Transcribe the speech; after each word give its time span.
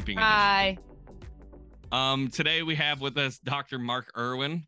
Zookeeping 0.00 0.12
Edition. 0.12 0.18
Hi. 0.22 0.78
Um, 1.92 2.28
today 2.28 2.62
we 2.62 2.74
have 2.76 3.00
with 3.00 3.16
us 3.18 3.38
Dr. 3.38 3.78
Mark 3.78 4.10
Irwin. 4.16 4.66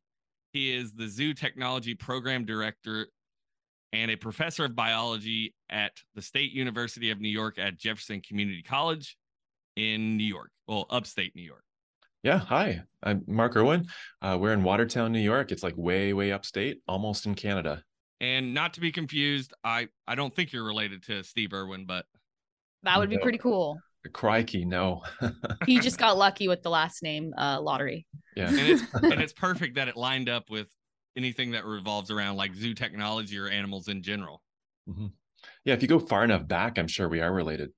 He 0.52 0.74
is 0.74 0.92
the 0.92 1.08
Zoo 1.08 1.34
Technology 1.34 1.94
Program 1.94 2.44
Director 2.44 3.06
and 3.92 4.10
a 4.10 4.16
professor 4.16 4.64
of 4.64 4.74
biology 4.74 5.54
at 5.70 5.92
the 6.14 6.22
State 6.22 6.52
University 6.52 7.10
of 7.10 7.20
New 7.20 7.28
York 7.28 7.58
at 7.58 7.78
Jefferson 7.78 8.20
Community 8.20 8.62
College 8.62 9.16
in 9.76 10.16
New 10.16 10.24
York, 10.24 10.50
well, 10.66 10.86
upstate 10.90 11.34
New 11.34 11.42
York. 11.42 11.62
Yeah, 12.22 12.38
hi. 12.38 12.82
I'm 13.02 13.22
Mark 13.26 13.56
Irwin. 13.56 13.86
Uh, 14.20 14.36
we're 14.40 14.52
in 14.52 14.62
Watertown, 14.62 15.12
New 15.12 15.20
York. 15.20 15.50
It's 15.50 15.62
like 15.62 15.74
way, 15.76 16.12
way 16.12 16.30
upstate, 16.32 16.80
almost 16.86 17.26
in 17.26 17.34
Canada. 17.34 17.82
And 18.20 18.54
not 18.54 18.74
to 18.74 18.80
be 18.80 18.92
confused, 18.92 19.52
I 19.64 19.88
I 20.06 20.14
don't 20.14 20.34
think 20.34 20.52
you're 20.52 20.64
related 20.64 21.02
to 21.04 21.24
Steve 21.24 21.52
Irwin, 21.52 21.86
but 21.86 22.06
That 22.84 22.98
would 22.98 23.10
be 23.10 23.16
No. 23.16 23.22
pretty 23.22 23.38
cool. 23.38 23.80
Crikey, 24.12 24.64
no. 24.64 25.02
He 25.66 25.78
just 25.80 25.98
got 25.98 26.16
lucky 26.18 26.48
with 26.48 26.62
the 26.62 26.70
last 26.70 27.02
name 27.02 27.32
uh, 27.38 27.60
lottery. 27.60 28.06
yeah. 28.36 28.48
and 28.48 28.58
it's 28.58 28.82
and 28.94 29.20
it's 29.20 29.32
perfect 29.32 29.76
that 29.76 29.88
it 29.88 29.96
lined 29.96 30.28
up 30.28 30.50
with 30.50 30.68
anything 31.16 31.52
that 31.52 31.64
revolves 31.64 32.10
around 32.10 32.36
like 32.36 32.54
zoo 32.54 32.74
technology 32.74 33.38
or 33.38 33.48
animals 33.48 33.88
in 33.88 34.02
general. 34.02 34.42
Mhm. 34.88 35.12
Yeah, 35.64 35.74
if 35.74 35.82
you 35.82 35.88
go 35.88 35.98
far 35.98 36.24
enough 36.24 36.46
back, 36.46 36.78
I'm 36.78 36.88
sure 36.88 37.08
we 37.08 37.20
are 37.20 37.32
related. 37.32 37.70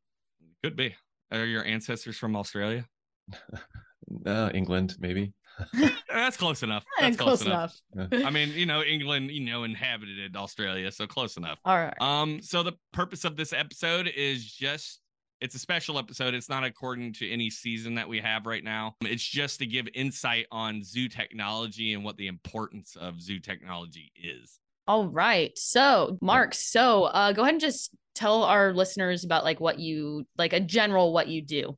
Could 0.63 0.77
be. 0.77 0.95
Are 1.31 1.45
your 1.45 1.65
ancestors 1.65 2.17
from 2.17 2.37
Australia? 2.37 2.87
Uh, 4.27 4.51
England, 4.53 4.97
maybe. 5.01 5.33
That's 6.13 6.37
close 6.37 6.63
enough. 6.63 6.85
That's 7.01 7.17
Close 7.17 7.45
enough. 7.47 7.75
I 8.13 8.31
mean, 8.31 8.51
you 8.51 8.67
know, 8.67 8.83
England, 8.83 9.31
you 9.31 9.41
know, 9.45 9.65
inhabited 9.65 10.37
Australia, 10.37 10.91
so 10.93 11.07
close 11.07 11.37
enough. 11.37 11.59
All 11.65 11.77
right. 11.77 11.95
Um, 12.01 12.43
so 12.43 12.63
the 12.63 12.73
purpose 12.93 13.25
of 13.25 13.37
this 13.37 13.53
episode 13.53 14.09
is 14.09 14.45
just 14.53 15.01
it's 15.41 15.55
a 15.55 15.59
special 15.59 15.99
episode. 15.99 16.35
It's 16.35 16.49
not 16.49 16.65
according 16.65 17.13
to 17.15 17.31
any 17.31 17.51
season 17.51 17.95
that 17.97 18.09
we 18.09 18.21
have 18.21 18.47
right 18.47 18.65
now. 18.65 18.97
It's 19.03 19.25
just 19.25 19.59
to 19.59 19.67
give 19.67 19.87
insight 19.95 20.47
on 20.51 20.83
zoo 20.83 21.09
technology 21.09 21.95
and 21.95 22.05
what 22.05 22.17
the 22.17 22.29
importance 22.29 22.97
of 22.97 23.21
zoo 23.21 23.39
technology 23.39 24.13
is. 24.17 24.59
All 24.87 25.09
right. 25.09 25.57
So, 25.57 26.19
Mark, 26.21 26.55
so 26.55 27.05
uh, 27.05 27.33
go 27.33 27.43
ahead 27.43 27.55
and 27.55 27.61
just 27.61 27.91
tell 28.15 28.45
our 28.45 28.73
listeners 28.73 29.25
about 29.25 29.45
like 29.45 29.61
what 29.61 29.79
you 29.79 30.27
like 30.37 30.53
a 30.53 30.61
general 30.61 31.13
what 31.13 31.29
you 31.29 31.43
do. 31.43 31.77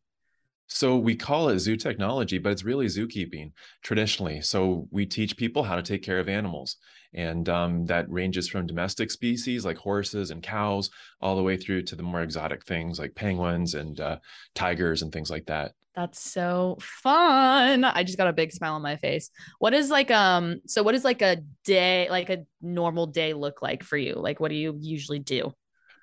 So 0.68 0.96
we 0.96 1.14
call 1.14 1.48
it 1.50 1.58
zoo 1.60 1.76
technology, 1.76 2.38
but 2.38 2.50
it's 2.52 2.64
really 2.64 2.86
zookeeping 2.86 3.52
traditionally. 3.82 4.40
So 4.40 4.88
we 4.90 5.06
teach 5.06 5.36
people 5.36 5.62
how 5.62 5.76
to 5.76 5.82
take 5.82 6.02
care 6.02 6.18
of 6.18 6.28
animals. 6.28 6.76
And 7.14 7.48
um, 7.48 7.86
that 7.86 8.10
ranges 8.10 8.48
from 8.48 8.66
domestic 8.66 9.10
species 9.10 9.64
like 9.64 9.76
horses 9.78 10.30
and 10.30 10.42
cows, 10.42 10.90
all 11.20 11.36
the 11.36 11.42
way 11.42 11.56
through 11.56 11.82
to 11.82 11.96
the 11.96 12.02
more 12.02 12.22
exotic 12.22 12.64
things 12.64 12.98
like 12.98 13.14
penguins 13.14 13.74
and 13.74 13.98
uh, 14.00 14.18
tigers 14.54 15.02
and 15.02 15.12
things 15.12 15.30
like 15.30 15.46
that. 15.46 15.72
That's 15.94 16.20
so 16.20 16.76
fun. 16.80 17.84
I 17.84 18.02
just 18.02 18.18
got 18.18 18.28
a 18.28 18.32
big 18.32 18.52
smile 18.52 18.74
on 18.74 18.82
my 18.82 18.96
face. 18.96 19.30
What 19.60 19.72
is 19.72 19.88
like 19.88 20.10
um 20.10 20.60
so 20.66 20.82
what 20.82 20.94
is 20.94 21.04
like 21.04 21.22
a 21.22 21.38
day 21.64 22.06
like 22.10 22.28
a 22.28 22.44
normal 22.60 23.06
day 23.06 23.32
look 23.32 23.62
like 23.62 23.82
for 23.82 23.96
you? 23.96 24.14
Like 24.14 24.38
what 24.38 24.50
do 24.50 24.56
you 24.56 24.76
usually 24.78 25.20
do? 25.20 25.54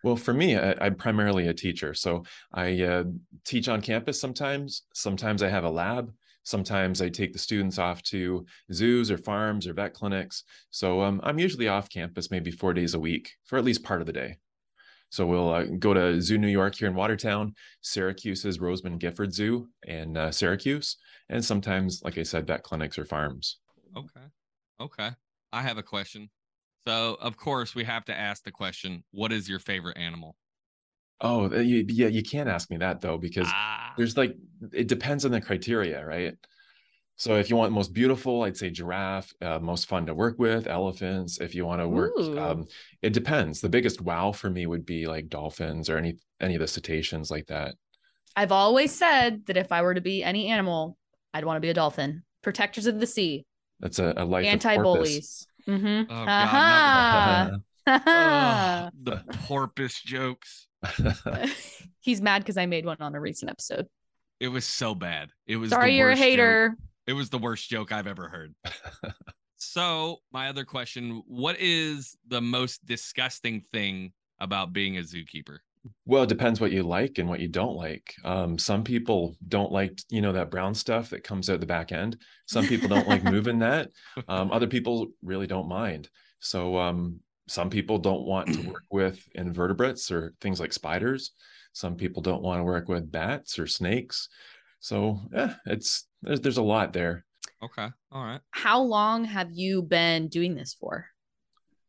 Well, 0.04 0.16
for 0.18 0.34
me, 0.34 0.58
I, 0.58 0.76
I'm 0.82 0.96
primarily 0.96 1.48
a 1.48 1.54
teacher. 1.54 1.94
So 1.94 2.24
I 2.54 2.82
uh, 2.82 3.04
teach 3.46 3.70
on 3.70 3.82
campus 3.82 4.20
sometimes. 4.20 4.84
Sometimes 4.94 5.42
I 5.42 5.50
have 5.50 5.64
a 5.64 5.70
lab. 5.70 6.12
Sometimes 6.44 7.02
I 7.02 7.08
take 7.08 7.32
the 7.32 7.40
students 7.40 7.80
off 7.80 8.04
to 8.04 8.46
zoos 8.72 9.10
or 9.10 9.18
farms 9.18 9.66
or 9.66 9.74
vet 9.74 9.94
clinics. 9.94 10.44
So 10.72 11.02
um, 11.02 11.22
I'm 11.24 11.40
usually 11.40 11.70
off 11.70 11.90
campus 11.90 12.30
maybe 12.32 12.52
four 12.52 12.74
days 12.74 12.94
a 12.94 13.00
week 13.00 13.32
for 13.46 13.58
at 13.58 13.64
least 13.64 13.84
part 13.84 14.02
of 14.02 14.08
the 14.08 14.14
day. 14.14 14.38
So 15.10 15.26
we'll 15.26 15.54
uh, 15.54 15.66
go 15.78 15.94
to 15.94 16.20
Zoo 16.20 16.40
New 16.40 16.48
York 16.48 16.76
here 16.76 16.88
in 16.88 16.96
Watertown, 16.96 17.54
Syracuse's 17.82 18.60
Rosamond 18.60 19.00
Gifford 19.00 19.32
Zoo 19.32 19.70
in 19.86 20.18
uh, 20.18 20.32
Syracuse, 20.32 20.98
and 21.30 21.46
sometimes, 21.46 22.02
like 22.04 22.18
I 22.18 22.24
said, 22.24 22.48
vet 22.48 22.64
clinics 22.64 22.98
or 22.98 23.06
farms. 23.06 23.60
Okay. 23.96 24.26
Okay. 24.82 25.10
I 25.54 25.62
have 25.62 25.78
a 25.78 25.84
question. 25.84 26.32
So, 26.88 27.16
of 27.20 27.36
course, 27.38 27.76
we 27.76 27.84
have 27.86 28.06
to 28.06 28.18
ask 28.18 28.44
the 28.44 28.52
question 28.52 29.04
what 29.12 29.32
is 29.34 29.50
your 29.50 29.60
favorite 29.60 29.98
animal? 29.98 30.38
Oh, 31.22 31.46
uh, 31.52 31.60
you, 31.60 31.86
yeah, 31.88 32.08
you 32.08 32.24
can't 32.24 32.50
ask 32.50 32.70
me 32.70 32.78
that 32.78 33.02
though, 33.02 33.18
because 33.18 33.56
Ah, 33.56 33.94
there's 33.96 34.18
like 34.18 34.36
it 34.74 34.88
depends 34.88 35.26
on 35.26 35.32
the 35.32 35.42
criteria, 35.42 36.06
right? 36.06 36.36
So 37.18 37.38
if 37.38 37.50
you 37.50 37.56
want 37.58 37.74
most 37.74 37.94
beautiful, 37.94 38.44
I'd 38.44 38.58
say 38.58 38.72
giraffe. 38.72 39.34
Uh, 39.42 39.60
most 39.60 39.88
fun 39.88 40.08
to 40.08 40.16
work 40.16 40.40
with, 40.40 40.68
elephants. 40.68 41.40
If 41.42 41.56
you 41.56 41.66
want 41.66 41.82
to 41.82 41.90
work, 41.90 42.16
um, 42.38 42.68
it 43.02 43.14
depends. 43.14 43.62
The 43.62 43.70
biggest 43.70 44.02
wow 44.02 44.32
for 44.34 44.50
me 44.50 44.68
would 44.68 44.86
be 44.86 45.08
like 45.08 45.30
dolphins 45.30 45.90
or 45.90 45.98
any 45.98 46.18
any 46.42 46.56
of 46.56 46.62
the 46.62 46.68
cetaceans 46.68 47.32
like 47.32 47.48
that. 47.48 47.76
I've 48.36 48.52
always 48.52 48.94
said 48.94 49.46
that 49.46 49.58
if 49.58 49.72
I 49.72 49.82
were 49.82 49.94
to 49.94 50.02
be 50.02 50.24
any 50.24 50.48
animal, 50.48 50.98
I'd 51.34 51.46
want 51.46 51.58
to 51.58 51.62
be 51.62 51.70
a 51.70 51.74
dolphin. 51.74 52.24
Protectors 52.42 52.86
of 52.88 53.00
the 53.00 53.08
sea, 53.08 53.46
That's 53.80 54.00
a, 54.00 54.14
a 54.18 54.26
life 54.26 54.48
anti 54.48 54.74
porpoise. 54.76 55.20
bullies. 55.20 55.48
Mm-hmm. 55.68 56.12
Oh, 56.12 56.26
God, 56.26 57.62
Uh-huh. 57.86 58.00
ugh, 58.06 58.94
the 59.04 59.24
porpoise 59.48 60.00
jokes. 60.02 60.68
He's 62.00 62.22
mad 62.22 62.40
because 62.44 62.58
I 62.58 62.66
made 62.66 62.86
one 62.86 62.98
on 63.00 63.16
a 63.16 63.20
recent 63.20 63.50
episode. 63.52 63.88
It 64.40 64.50
was 64.50 64.66
so 64.66 64.94
bad. 64.96 65.30
It 65.48 65.56
was 65.58 65.70
Sorry, 65.70 65.96
you're 65.96 66.10
a 66.10 66.12
worst 66.12 66.22
joke. 66.22 66.30
hater. 66.30 66.78
It 67.08 67.14
was 67.14 67.30
the 67.30 67.38
worst 67.38 67.70
joke 67.70 67.92
I've 67.92 68.08
ever 68.08 68.28
heard. 68.30 68.54
so, 69.58 70.18
my 70.32 70.50
other 70.50 70.66
question 70.66 71.22
what 71.28 71.58
is 71.60 72.18
the 72.28 72.42
most 72.42 72.86
disgusting 72.86 73.62
thing 73.72 74.12
about 74.40 74.74
being 74.74 74.98
a 74.98 75.02
zookeeper? 75.02 75.60
Well, 76.06 76.24
it 76.24 76.30
depends 76.30 76.62
what 76.62 76.72
you 76.72 76.84
like 76.84 77.18
and 77.18 77.28
what 77.28 77.40
you 77.40 77.50
don't 77.50 77.76
like. 77.76 78.14
Um, 78.24 78.58
some 78.58 78.84
people 78.84 79.36
don't 79.48 79.72
like, 79.72 80.00
you 80.10 80.22
know, 80.22 80.32
that 80.34 80.52
brown 80.52 80.74
stuff 80.74 81.10
that 81.10 81.24
comes 81.24 81.50
out 81.50 81.60
the 81.60 81.66
back 81.66 81.92
end. 81.92 82.18
Some 82.46 82.68
people 82.68 82.88
don't 82.88 83.08
like 83.08 83.24
moving 83.32 83.60
that. 83.60 83.90
Um, 84.28 84.52
other 84.52 84.68
people 84.68 85.08
really 85.22 85.48
don't 85.48 85.68
mind. 85.68 86.10
So 86.40 86.78
um, 86.78 87.20
some 87.48 87.70
people 87.70 87.98
don't 87.98 88.26
want 88.26 88.54
to 88.54 88.70
work 88.70 88.84
with 88.92 89.28
invertebrates 89.36 90.10
or 90.12 90.34
things 90.40 90.60
like 90.60 90.72
spiders. 90.72 91.32
Some 91.74 91.96
people 91.96 92.22
don't 92.22 92.44
want 92.44 92.60
to 92.60 92.64
work 92.64 92.88
with 92.88 93.12
bats 93.12 93.60
or 93.60 93.68
snakes. 93.68 94.30
So 94.80 95.20
yeah, 95.34 95.56
it's 95.66 96.08
there's 96.22 96.42
there's 96.42 96.58
a 96.58 96.64
lot 96.64 96.94
there. 96.94 97.26
Okay. 97.64 97.88
All 98.12 98.24
right. 98.24 98.42
How 98.52 98.82
long 98.82 99.26
have 99.26 99.52
you 99.52 99.82
been 99.82 100.28
doing 100.28 100.56
this 100.56 100.74
for? 100.74 101.08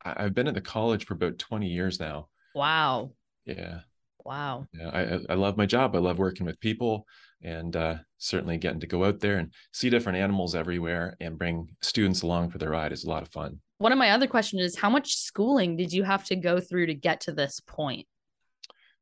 I, 0.04 0.24
I've 0.24 0.34
been 0.34 0.46
at 0.46 0.54
the 0.54 0.60
college 0.60 1.04
for 1.04 1.14
about 1.14 1.38
20 1.38 1.66
years 1.66 1.98
now. 1.98 2.28
Wow. 2.54 3.12
Yeah. 3.44 3.80
Wow. 4.24 4.66
Yeah, 4.72 4.88
I, 4.88 5.32
I- 5.32 5.36
love 5.36 5.56
my 5.56 5.66
job. 5.66 5.94
I 5.94 5.98
love 5.98 6.18
working 6.18 6.46
with 6.46 6.58
people 6.60 7.06
and 7.42 7.76
uh, 7.76 7.96
certainly 8.16 8.56
getting 8.56 8.80
to 8.80 8.86
go 8.86 9.04
out 9.04 9.20
there 9.20 9.36
and 9.36 9.52
see 9.72 9.90
different 9.90 10.18
animals 10.18 10.54
everywhere 10.54 11.14
and 11.20 11.38
bring 11.38 11.68
students 11.82 12.22
along 12.22 12.50
for 12.50 12.58
the 12.58 12.68
ride 12.68 12.92
is 12.92 13.04
a 13.04 13.08
lot 13.08 13.22
of 13.22 13.28
fun. 13.28 13.60
One 13.78 13.92
of 13.92 13.98
my 13.98 14.10
other 14.10 14.26
questions 14.26 14.62
is 14.62 14.76
how 14.76 14.88
much 14.88 15.16
schooling 15.16 15.76
did 15.76 15.92
you 15.92 16.04
have 16.04 16.24
to 16.26 16.36
go 16.36 16.58
through 16.58 16.86
to 16.86 16.94
get 16.94 17.20
to 17.22 17.32
this 17.32 17.60
point? 17.60 18.06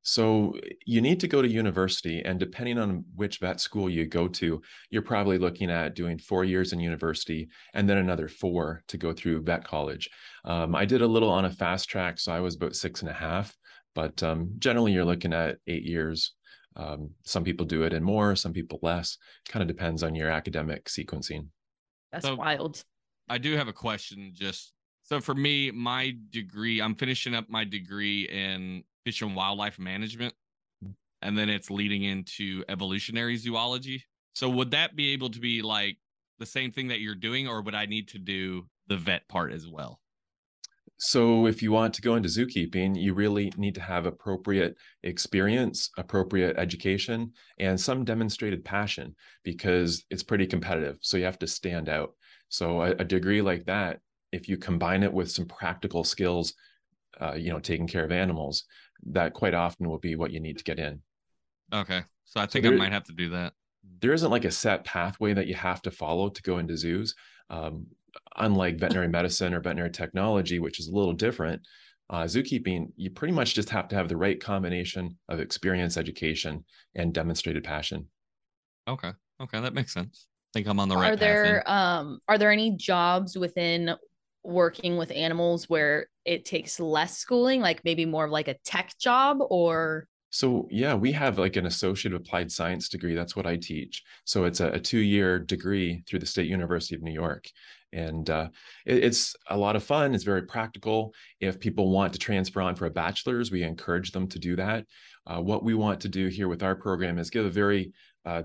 So 0.05 0.55
you 0.85 1.01
need 1.01 1.21
to 1.21 1.29
go 1.29 1.41
to 1.41 1.49
university, 1.49 2.23
and 2.25 2.41
depending 2.41 2.77
on 2.77 3.05
which 3.15 3.39
vet 3.39 3.61
school 3.61 3.89
you 3.89 4.05
go 4.05 4.27
to, 4.27 4.61
you're 4.91 5.03
probably 5.03 5.39
looking 5.39 5.71
at 5.71 5.95
doing 5.95 6.19
four 6.19 6.43
years 6.43 6.73
in 6.73 6.81
university 6.81 7.49
and 7.73 7.89
then 7.89 7.99
another 7.99 8.27
four 8.27 8.83
to 8.89 8.99
go 8.99 9.13
through 9.13 9.43
vet 9.43 9.63
college. 9.63 10.11
Um, 10.45 10.75
I 10.75 10.85
did 10.87 11.03
a 11.03 11.07
little 11.07 11.31
on 11.31 11.45
a 11.45 11.51
fast 11.51 11.89
track, 11.89 12.19
so 12.19 12.33
I 12.33 12.41
was 12.41 12.57
about 12.57 12.75
six 12.75 13.03
and 13.03 13.11
a 13.11 13.15
half, 13.15 13.57
but 13.95 14.23
um, 14.23 14.51
generally 14.59 14.93
you're 14.93 15.05
looking 15.05 15.33
at 15.33 15.59
eight 15.67 15.85
years. 15.85 16.35
Um, 16.77 17.11
some 17.25 17.45
people 17.45 17.67
do 17.67 17.83
it 17.83 17.93
in 17.93 18.03
more, 18.03 18.35
some 18.35 18.53
people 18.53 18.79
less. 18.83 19.19
Kind 19.49 19.63
of 19.63 19.69
depends 19.69 20.03
on 20.03 20.15
your 20.15 20.31
academic 20.31 20.87
sequencing. 20.87 21.49
That's 22.13 22.25
So- 22.27 22.37
wild. 22.37 22.83
I 23.29 23.39
do 23.39 23.57
have 23.57 23.69
a 23.69 23.73
question. 23.73 24.33
Just 24.35 24.73
so 25.03 25.21
for 25.21 25.35
me, 25.35 25.71
my 25.71 26.17
degree, 26.31 26.81
I'm 26.83 26.95
finishing 26.95 27.35
up 27.35 27.49
my 27.49 27.65
degree 27.65 28.29
in 28.29 28.85
fish 29.05 29.23
and 29.23 29.35
wildlife 29.37 29.79
management, 29.79 30.35
and 31.23 31.39
then 31.39 31.49
it's 31.49 31.71
leading 31.71 32.03
into 32.03 32.65
evolutionary 32.69 33.37
zoology. 33.37 34.05
So 34.35 34.51
would 34.51 34.71
that 34.73 34.97
be 34.97 35.13
able 35.13 35.31
to 35.31 35.39
be 35.41 35.63
like 35.63 35.99
the 36.39 36.47
same 36.47 36.73
thing 36.73 36.89
that 36.89 37.01
you're 37.01 37.15
doing, 37.15 37.47
or 37.49 37.63
would 37.63 37.75
I 37.75 37.87
need 37.87 38.09
to 38.09 38.19
do 38.19 38.69
the 38.89 38.97
vet 38.97 39.27
part 39.29 39.53
as 39.53 39.69
well? 39.69 40.01
So, 41.05 41.47
if 41.47 41.63
you 41.63 41.73
want 41.73 41.95
to 41.95 42.03
go 42.03 42.15
into 42.15 42.29
zookeeping, 42.29 42.95
you 42.97 43.13
really 43.13 43.53
need 43.57 43.75
to 43.75 43.81
have 43.81 44.07
appropriate 44.07 44.77
experience, 45.03 45.91
appropriate 45.99 46.57
education, 46.57 47.33
and 47.59 47.81
some 47.81 48.05
demonstrated 48.05 48.65
passion 48.65 49.17
because 49.43 50.05
it's 50.11 50.23
pretty 50.23 50.47
competitive. 50.47 50.99
So, 51.01 51.17
you 51.17 51.25
have 51.25 51.41
to 51.41 51.49
stand 51.49 51.89
out. 51.89 52.15
So, 52.51 52.83
a, 52.83 52.91
a 52.93 53.05
degree 53.05 53.43
like 53.43 53.65
that, 53.65 53.99
if 54.31 54.49
you 54.49 54.57
combine 54.57 55.03
it 55.03 55.13
with 55.13 55.29
some 55.29 55.47
practical 55.47 56.05
skills, 56.05 56.55
uh, 57.21 57.35
you 57.35 57.51
know, 57.51 57.59
taking 57.59 57.89
care 57.89 58.05
of 58.05 58.13
animals, 58.13 58.65
that 59.07 59.33
quite 59.35 59.55
often 59.55 59.89
will 59.89 59.99
be 59.99 60.15
what 60.15 60.31
you 60.31 60.39
need 60.39 60.59
to 60.59 60.65
get 60.65 60.79
in. 60.79 61.03
Okay, 61.73 62.03
so 62.25 62.41
I 62.41 62.45
So 62.45 62.61
think 62.61 62.67
I 62.67 62.71
might 62.71 62.93
have 62.93 63.05
to 63.05 63.13
do 63.13 63.31
that. 63.31 63.55
There 64.01 64.13
isn't 64.13 64.31
like 64.31 64.45
a 64.45 64.53
set 64.53 64.85
pathway 64.85 65.35
that 65.35 65.49
you 65.49 65.55
have 65.57 65.83
to 65.83 65.91
follow 65.91 66.29
to 66.29 66.43
go 66.43 66.59
into 66.59 66.77
zoos. 66.77 67.17
Um, 67.51 67.87
unlike 68.37 68.79
veterinary 68.79 69.09
medicine 69.09 69.55
or 69.55 69.61
veterinary 69.61 69.91
technology, 69.91 70.59
which 70.59 70.81
is 70.81 70.89
a 70.89 70.93
little 70.95 71.13
different, 71.15 71.63
Uh, 72.11 72.25
zookeeping, 72.25 72.93
you 72.97 73.11
pretty 73.11 73.33
much 73.33 73.55
just 73.55 73.71
have 73.71 73.89
to 73.89 73.97
have 73.97 74.09
the 74.09 74.17
right 74.17 74.39
combination 74.41 75.17
of 75.29 75.41
experience, 75.41 75.97
education, 75.97 76.65
and 76.95 77.15
demonstrated 77.15 77.65
passion. 77.65 78.07
Okay. 78.87 79.13
Okay. 79.41 79.61
That 79.61 79.73
makes 79.75 79.95
sense. 79.95 80.27
I 80.55 80.59
think 80.59 80.67
I'm 80.69 80.79
on 80.81 80.89
the 80.91 80.97
right 80.97 81.13
are 81.15 81.17
path. 81.17 81.19
there 81.21 81.63
um 81.71 82.19
are 82.29 82.37
there 82.39 82.53
any 82.53 82.77
jobs 82.77 83.39
within 83.39 83.97
working 84.45 84.99
with 84.99 85.11
animals 85.13 85.71
where 85.71 86.09
it 86.25 86.45
takes 86.45 86.79
less 86.81 87.17
schooling 87.17 87.61
like 87.63 87.83
maybe 87.85 88.05
more 88.05 88.27
of 88.27 88.31
like 88.31 88.49
a 88.49 88.59
tech 88.65 88.93
job 88.99 89.39
or 89.49 90.07
So 90.31 90.67
yeah, 90.71 90.95
we 90.95 91.13
have 91.13 91.39
like 91.39 91.57
an 91.57 91.67
associate 91.67 92.15
of 92.15 92.21
applied 92.23 92.51
science 92.51 92.89
degree. 92.89 93.15
That's 93.15 93.37
what 93.37 93.47
I 93.47 93.57
teach. 93.57 94.03
So 94.25 94.45
it's 94.45 94.61
a, 94.61 94.69
a 94.73 94.81
two-year 94.81 95.39
degree 95.39 96.03
through 96.07 96.21
the 96.21 96.27
State 96.27 96.49
University 96.49 96.95
of 96.97 97.03
New 97.03 97.13
York, 97.13 97.45
and 97.93 98.29
uh, 98.31 98.49
it- 98.87 99.05
it's 99.05 99.35
a 99.49 99.57
lot 99.57 99.77
of 99.77 99.83
fun. 99.85 100.15
It's 100.15 100.25
very 100.25 100.43
practical. 100.43 101.15
If 101.41 101.61
people 101.61 101.91
want 101.91 102.13
to 102.13 102.19
transfer 102.19 102.61
on 102.61 102.75
for 102.75 102.87
a 102.87 102.91
bachelor's, 102.91 103.51
we 103.51 103.63
encourage 103.63 104.13
them 104.13 104.29
to 104.29 104.39
do 104.39 104.57
that. 104.57 104.87
Uh, 105.27 105.41
what 105.41 105.63
we 105.63 105.75
want 105.75 106.01
to 106.01 106.09
do 106.09 106.29
here 106.29 106.49
with 106.49 106.63
our 106.63 106.75
program 106.75 107.19
is 107.19 107.31
give 107.31 107.47
a 107.47 107.51
very 107.51 107.93
uh, 108.25 108.43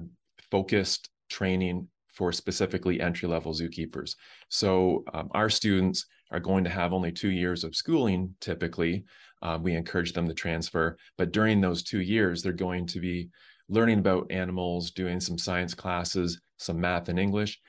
focused 0.51 1.09
training 1.29 1.87
for 2.13 2.31
specifically 2.31 2.99
entry-level 2.99 3.53
zookeepers. 3.53 4.15
So 4.49 5.03
um, 5.13 5.29
our 5.31 5.49
students 5.49 6.05
are 6.31 6.39
going 6.39 6.63
to 6.63 6.69
have 6.69 6.91
only 6.93 7.11
two 7.11 7.29
years 7.29 7.63
of 7.63 7.75
schooling 7.75 8.35
typically. 8.41 9.05
Uh, 9.41 9.59
we 9.61 9.75
encourage 9.75 10.13
them 10.13 10.27
to 10.27 10.33
transfer, 10.33 10.97
but 11.17 11.31
during 11.31 11.61
those 11.61 11.83
two 11.83 12.01
years, 12.01 12.41
they're 12.41 12.53
going 12.53 12.87
to 12.87 12.99
be 12.99 13.29
learning 13.69 13.99
about 13.99 14.31
animals, 14.31 14.91
doing 14.91 15.19
some 15.19 15.37
science 15.37 15.75
classes, 15.75 16.41
some 16.57 16.81
math 16.81 17.09
and 17.09 17.19
English, 17.19 17.59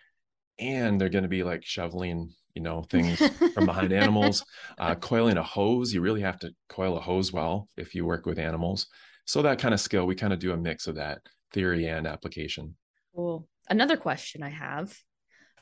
and 0.59 1.01
they're 1.01 1.09
going 1.09 1.23
to 1.23 1.29
be 1.29 1.43
like 1.43 1.65
shoveling, 1.65 2.33
you 2.55 2.63
know, 2.63 2.83
things 2.91 3.19
from 3.53 3.67
behind 3.67 3.93
animals, 3.93 4.45
uh, 4.79 4.95
coiling 4.95 5.37
a 5.37 5.43
hose. 5.43 5.93
You 5.93 6.01
really 6.01 6.23
have 6.23 6.39
to 6.41 6.53
coil 6.69 6.97
a 6.97 7.01
hose 7.01 7.33
well 7.33 7.69
if 7.77 7.95
you 7.95 8.05
work 8.05 8.27
with 8.27 8.39
animals. 8.39 8.87
So 9.25 9.43
that 9.43 9.59
kind 9.59 9.75
of 9.75 9.81
skill, 9.81 10.07
we 10.07 10.15
kind 10.15 10.33
of 10.33 10.39
do 10.39 10.53
a 10.53 10.57
mix 10.57 10.87
of 10.87 10.97
that 10.97 11.21
theory 11.53 11.87
and 11.87 12.07
application. 12.07 12.77
Cool. 13.15 13.47
Another 13.69 13.97
question 13.97 14.43
I 14.43 14.51
have. 14.51 14.97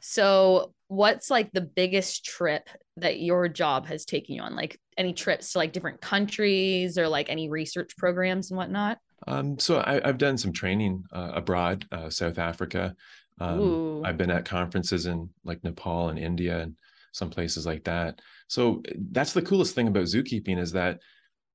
So, 0.00 0.72
what's 0.88 1.30
like 1.30 1.50
the 1.52 1.62
biggest 1.62 2.24
trip 2.24 2.68
that 2.98 3.18
your 3.18 3.48
job 3.48 3.86
has 3.86 4.04
taken 4.04 4.36
you 4.36 4.42
on? 4.42 4.54
Like 4.54 4.78
any 4.96 5.12
trips 5.12 5.52
to 5.52 5.58
like 5.58 5.72
different 5.72 6.00
countries 6.00 6.98
or 6.98 7.08
like 7.08 7.28
any 7.28 7.48
research 7.48 7.96
programs 7.96 8.50
and 8.50 8.58
whatnot? 8.58 8.98
Um, 9.26 9.58
so 9.58 9.78
I, 9.78 10.00
I've 10.06 10.18
done 10.18 10.38
some 10.38 10.52
training 10.52 11.04
uh, 11.12 11.32
abroad, 11.34 11.86
uh, 11.90 12.10
South 12.10 12.38
Africa. 12.38 12.94
Um, 13.40 14.04
I've 14.04 14.16
been 14.16 14.30
at 14.30 14.44
conferences 14.44 15.06
in 15.06 15.28
like 15.44 15.62
Nepal 15.62 16.08
and 16.08 16.18
India 16.18 16.60
and 16.60 16.74
some 17.12 17.30
places 17.30 17.66
like 17.66 17.84
that. 17.84 18.20
So 18.48 18.82
that's 19.10 19.32
the 19.32 19.42
coolest 19.42 19.74
thing 19.74 19.88
about 19.88 20.04
zookeeping 20.04 20.58
is 20.58 20.72
that 20.72 21.00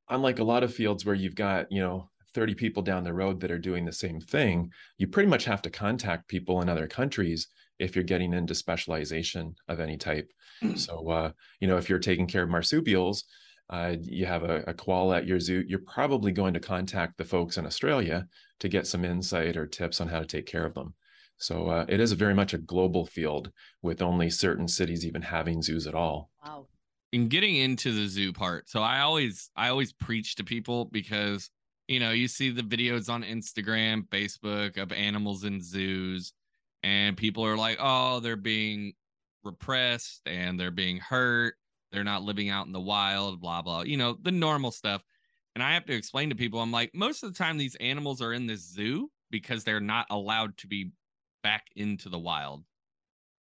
unlike 0.09 0.39
a 0.39 0.43
lot 0.43 0.63
of 0.63 0.73
fields 0.73 1.05
where 1.05 1.15
you've 1.15 1.35
got, 1.35 1.71
you 1.71 1.81
know, 1.81 2.09
30 2.33 2.55
people 2.55 2.81
down 2.81 3.03
the 3.03 3.13
road 3.13 3.39
that 3.41 3.51
are 3.51 3.59
doing 3.59 3.85
the 3.85 3.93
same 3.93 4.19
thing, 4.19 4.71
you 4.97 5.07
pretty 5.07 5.29
much 5.29 5.45
have 5.45 5.61
to 5.63 5.69
contact 5.69 6.27
people 6.27 6.61
in 6.61 6.69
other 6.69 6.87
countries 6.87 7.47
if 7.79 7.95
you're 7.95 8.03
getting 8.03 8.33
into 8.33 8.55
specialization 8.55 9.55
of 9.67 9.79
any 9.79 9.97
type. 9.97 10.31
so, 10.75 11.09
uh, 11.09 11.31
you 11.59 11.67
know, 11.67 11.77
if 11.77 11.89
you're 11.89 11.99
taking 11.99 12.27
care 12.27 12.43
of 12.43 12.49
marsupials, 12.49 13.25
uh, 13.69 13.95
you 14.01 14.25
have 14.25 14.43
a, 14.43 14.63
a 14.67 14.73
koala 14.73 15.17
at 15.17 15.27
your 15.27 15.39
zoo, 15.39 15.63
you're 15.67 15.79
probably 15.79 16.31
going 16.31 16.53
to 16.53 16.59
contact 16.59 17.17
the 17.17 17.25
folks 17.25 17.57
in 17.57 17.65
Australia 17.65 18.27
to 18.59 18.67
get 18.67 18.85
some 18.85 19.05
insight 19.05 19.55
or 19.55 19.65
tips 19.65 20.01
on 20.01 20.07
how 20.07 20.19
to 20.19 20.25
take 20.25 20.45
care 20.45 20.65
of 20.65 20.73
them. 20.73 20.93
So 21.41 21.67
uh, 21.69 21.85
it 21.89 21.99
is 21.99 22.11
very 22.13 22.35
much 22.35 22.53
a 22.53 22.59
global 22.59 23.05
field 23.05 23.51
with 23.81 24.01
only 24.01 24.29
certain 24.29 24.67
cities 24.67 25.05
even 25.05 25.23
having 25.23 25.61
zoos 25.61 25.87
at 25.87 25.95
all. 25.95 26.29
Wow. 26.45 26.67
in 27.11 27.27
getting 27.27 27.55
into 27.55 27.91
the 27.91 28.07
zoo 28.07 28.31
part 28.31 28.69
so 28.69 28.81
i 28.81 29.01
always 29.01 29.51
i 29.55 29.67
always 29.67 29.91
preach 29.91 30.35
to 30.35 30.43
people 30.43 30.85
because 30.85 31.49
you 31.87 31.99
know 31.99 32.11
you 32.11 32.27
see 32.27 32.49
the 32.49 32.61
videos 32.61 33.09
on 33.09 33.23
instagram 33.23 34.07
facebook 34.07 34.77
of 34.77 34.91
animals 34.93 35.43
in 35.43 35.61
zoos 35.61 36.33
and 36.83 37.17
people 37.17 37.45
are 37.45 37.57
like 37.57 37.77
oh 37.81 38.21
they're 38.21 38.35
being 38.37 38.93
repressed 39.43 40.21
and 40.25 40.59
they're 40.59 40.71
being 40.71 40.97
hurt 40.97 41.55
they're 41.91 42.03
not 42.03 42.23
living 42.23 42.49
out 42.49 42.65
in 42.65 42.71
the 42.71 42.79
wild 42.79 43.41
blah 43.41 43.61
blah 43.61 43.81
you 43.81 43.97
know 43.97 44.15
the 44.21 44.31
normal 44.31 44.71
stuff 44.71 45.03
and 45.55 45.63
i 45.63 45.73
have 45.73 45.85
to 45.85 45.93
explain 45.93 46.29
to 46.29 46.35
people 46.35 46.61
i'm 46.61 46.71
like 46.71 46.91
most 46.93 47.23
of 47.23 47.33
the 47.33 47.37
time 47.37 47.57
these 47.57 47.75
animals 47.75 48.21
are 48.21 48.33
in 48.33 48.47
this 48.47 48.61
zoo 48.61 49.11
because 49.31 49.63
they're 49.63 49.79
not 49.81 50.05
allowed 50.09 50.55
to 50.57 50.67
be 50.67 50.91
back 51.43 51.67
into 51.75 52.09
the 52.09 52.19
wild 52.19 52.63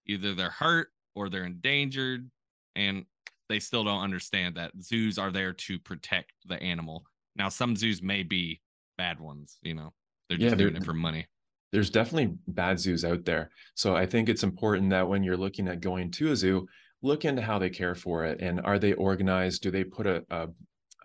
either 0.08 0.36
they're 0.36 0.50
hurt 0.52 0.90
or 1.16 1.30
they're 1.30 1.46
endangered 1.46 2.30
and 2.76 3.06
they 3.50 3.60
still 3.60 3.84
don't 3.84 4.04
understand 4.04 4.56
that 4.56 4.72
zoos 4.82 5.18
are 5.18 5.32
there 5.32 5.52
to 5.54 5.80
protect 5.80 6.32
the 6.46 6.62
animal. 6.62 7.04
Now, 7.36 7.50
some 7.50 7.76
zoos 7.76 8.02
may 8.04 8.22
be 8.22 8.62
bad 9.00 9.20
ones, 9.20 9.58
you 9.64 9.74
know, 9.74 9.94
they're 10.30 10.38
Yeah, 10.38 10.50
just 10.50 10.58
they're- 10.58 10.70
doing 10.70 10.82
it 10.82 10.86
for 10.86 10.94
money. 10.94 11.26
there's 11.72 11.90
definitely 11.90 12.38
bad 12.48 12.80
zoos 12.80 13.04
out 13.04 13.26
there. 13.26 13.50
So 13.74 13.96
I 13.96 14.06
think 14.06 14.30
it's 14.30 14.44
important 14.44 14.92
that 14.92 15.08
when 15.10 15.24
you're 15.24 15.36
looking 15.38 15.68
at 15.68 15.82
going 15.82 16.12
to 16.12 16.32
a 16.32 16.36
zoo, 16.36 16.68
look 17.02 17.26
into 17.26 17.42
how 17.42 17.58
they 17.60 17.70
care 17.70 17.96
for 17.96 18.26
it 18.26 18.42
and 18.42 18.62
are 18.62 18.78
they 18.80 18.94
organized? 18.94 19.62
Do 19.64 19.72
they 19.72 19.84
put 19.84 20.06
a, 20.08 20.24
a, 20.30 20.48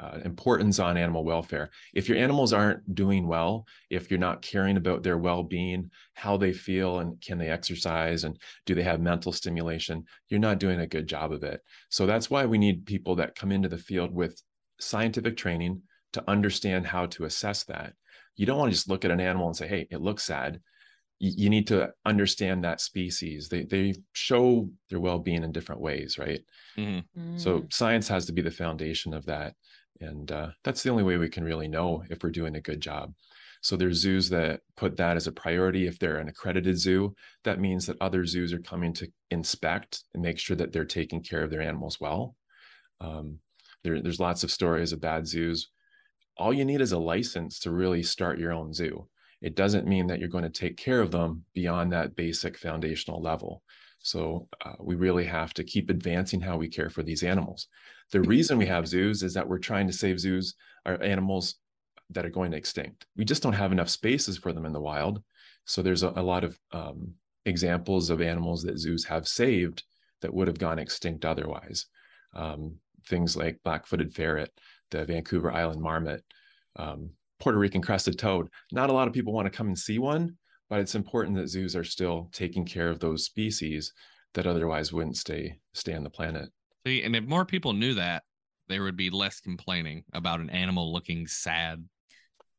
uh, 0.01 0.19
importance 0.25 0.79
on 0.79 0.97
animal 0.97 1.25
welfare? 1.25 1.71
If 1.95 2.09
your 2.09 2.19
animals 2.19 2.53
aren't 2.53 2.95
doing 2.95 3.29
well, 3.29 3.67
if 3.91 4.11
you're 4.11 4.27
not 4.29 4.43
caring 4.43 4.77
about 4.77 5.03
their 5.03 5.19
well-being, 5.19 5.91
how 6.15 6.37
they 6.37 6.53
feel, 6.53 7.01
and 7.01 7.21
can 7.21 7.39
they 7.39 7.51
exercise, 7.51 8.25
and 8.25 8.41
do 8.67 8.75
they 8.75 8.83
have 8.83 9.01
mental 9.01 9.33
stimulation, 9.33 10.05
you're 10.29 10.41
not 10.41 10.59
doing 10.59 10.81
a 10.81 10.87
good 10.87 11.07
job 11.07 11.33
of 11.33 11.43
it. 11.45 11.61
So 11.91 12.07
that's 12.07 12.31
why 12.31 12.47
we 12.47 12.59
need 12.59 12.87
people 12.87 13.15
that 13.17 13.35
come 13.35 13.53
into 13.53 13.69
the 13.69 13.79
field 13.79 14.13
with 14.13 14.43
scientific 14.81 15.37
training 15.37 15.83
to 16.15 16.29
understand 16.29 16.87
how 16.87 17.07
to 17.07 17.25
assess 17.25 17.65
that 17.65 17.95
you 18.37 18.47
don't 18.47 18.59
want 18.59 18.71
to 18.71 18.75
just 18.75 18.89
look 18.89 19.05
at 19.05 19.11
an 19.11 19.21
animal 19.21 19.49
and 19.49 19.57
say, 19.57 19.69
hey, 19.69 19.87
it 19.91 20.01
looks 20.01 20.25
sad. 20.25 20.61
You, 21.19 21.33
you 21.37 21.51
need 21.51 21.67
to 21.67 21.93
understand 22.07 22.65
that 22.65 22.81
species. 22.81 23.49
They, 23.49 23.65
they 23.65 23.95
show 24.13 24.71
their 24.89 25.01
well 25.01 25.19
being 25.19 25.45
in 25.45 25.53
different 25.53 25.83
ways, 25.83 26.19
right? 26.19 26.41
Mhm. 26.79 27.05
So 27.37 27.61
Mm. 27.61 27.73
science 27.73 28.09
has 28.09 28.27
to 28.27 28.33
be 28.33 28.43
the 28.43 28.51
foundation 28.51 29.13
of 29.13 29.27
that. 29.27 29.55
And 30.01 30.31
uh, 30.33 30.49
that's 30.65 30.83
the 30.83 30.91
only 30.91 31.03
way 31.03 31.17
we 31.17 31.29
can 31.29 31.45
really 31.45 31.69
know 31.69 32.03
if 32.11 32.23
we're 32.23 32.31
doing 32.31 32.57
a 32.57 32.61
good 32.61 32.81
job. 32.81 33.13
So 33.63 33.77
there's 33.77 33.99
zoos 33.99 34.31
that 34.31 34.61
put 34.77 34.97
that 34.97 35.17
as 35.17 35.27
a 35.27 35.33
priority. 35.33 35.87
If 35.87 35.99
they're 35.99 36.17
an 36.17 36.29
accredited 36.29 36.79
zoo, 36.79 37.15
that 37.45 37.61
means 37.61 37.87
that 37.87 38.01
other 38.01 38.25
zoos 38.25 38.53
are 38.53 38.61
coming 38.61 38.95
to 38.95 39.09
inspect 39.31 40.05
and 40.15 40.23
make 40.23 40.39
sure 40.39 40.57
that 40.57 40.73
they're 40.73 40.87
taking 40.87 41.23
care 41.23 41.43
of 41.43 41.51
their 41.51 41.61
animals 41.61 41.99
well. 42.01 42.35
Um, 43.01 43.39
there, 43.85 44.01
there's 44.01 44.21
lots 44.21 44.45
of 44.45 44.51
stories 44.51 44.93
of 44.93 45.01
bad 45.01 45.27
zoos. 45.27 45.71
All 46.39 46.55
you 46.55 46.65
need 46.65 46.81
is 46.81 46.93
a 46.93 46.99
license 46.99 47.59
to 47.61 47.71
really 47.71 48.03
start 48.03 48.39
your 48.39 48.53
own 48.53 48.73
zoo. 48.73 49.09
It 49.43 49.55
doesn't 49.55 49.87
mean 49.87 50.07
that 50.07 50.21
you're 50.21 50.29
going 50.29 50.45
to 50.45 50.51
take 50.51 50.77
care 50.77 51.01
of 51.01 51.11
them 51.11 51.45
beyond 51.55 51.93
that 51.93 52.17
basic 52.17 52.59
foundational 52.59 53.23
level. 53.23 53.63
So 54.03 54.49
uh, 54.65 54.75
we 54.81 54.95
really 54.95 55.25
have 55.27 55.53
to 55.55 55.65
keep 55.65 55.91
advancing 55.91 56.41
how 56.41 56.57
we 56.57 56.69
care 56.69 56.91
for 56.91 57.03
these 57.03 57.23
animals. 57.23 57.69
The 58.13 58.23
reason 58.23 58.59
we 58.59 58.67
have 58.67 58.89
zoos 58.89 59.23
is 59.23 59.35
that 59.35 59.47
we're 59.47 59.59
trying 59.59 59.87
to 59.87 59.93
save 59.93 60.19
zoos 60.19 60.55
our 60.87 61.01
animals 61.03 61.57
that 62.11 62.25
are 62.25 62.31
going 62.31 62.53
extinct. 62.53 63.07
We 63.17 63.25
just 63.25 63.43
don't 63.43 63.53
have 63.53 63.73
enough 63.73 63.91
spaces 63.91 64.39
for 64.39 64.53
them 64.53 64.65
in 64.65 64.73
the 64.73 64.81
wild. 64.81 65.23
So 65.67 65.83
there's 65.83 66.03
a, 66.03 66.13
a 66.17 66.23
lot 66.23 66.45
of 66.45 66.59
um, 66.73 67.13
examples 67.45 68.11
of 68.11 68.21
animals 68.21 68.63
that 68.63 68.79
zoos 68.79 69.05
have 69.05 69.29
saved 69.29 69.85
that 70.23 70.33
would 70.35 70.49
have 70.49 70.59
gone 70.59 70.79
extinct 70.79 71.25
otherwise. 71.25 71.87
Um, 72.35 72.77
things 73.07 73.37
like 73.37 73.61
black-footed 73.65 74.15
ferret, 74.15 74.51
the 74.91 75.05
Vancouver 75.05 75.53
Island 75.53 75.81
marmot, 75.81 76.25
um, 76.77 77.11
Puerto 77.39 77.59
Rican 77.59 77.81
crested 77.81 78.19
toad. 78.19 78.49
Not 78.73 78.91
a 78.91 78.93
lot 78.93 79.09
of 79.09 79.15
people 79.15 79.33
want 79.33 79.47
to 79.47 79.57
come 79.57 79.69
and 79.69 79.79
see 79.79 79.99
one, 79.99 80.37
but 80.71 80.79
it's 80.79 80.95
important 80.95 81.37
that 81.37 81.49
zoos 81.49 81.77
are 81.77 81.85
still 81.85 82.31
taking 82.33 82.65
care 82.65 82.89
of 82.89 83.01
those 83.01 83.25
species 83.25 83.93
that 84.35 84.47
otherwise 84.47 84.93
wouldn't 84.93 85.17
stay 85.17 85.59
stay 85.75 85.93
on 85.93 86.05
the 86.05 86.11
planet. 86.11 86.49
See, 86.87 87.03
and 87.03 87.15
if 87.15 87.25
more 87.25 87.45
people 87.45 87.75
knew 87.75 87.95
that, 87.95 88.23
there 88.69 88.85
would 88.85 88.97
be 88.97 89.11
less 89.11 89.41
complaining 89.41 90.05
about 90.15 90.41
an 90.41 90.49
animal 90.49 90.93
looking 90.93 91.27
sad. 91.27 91.85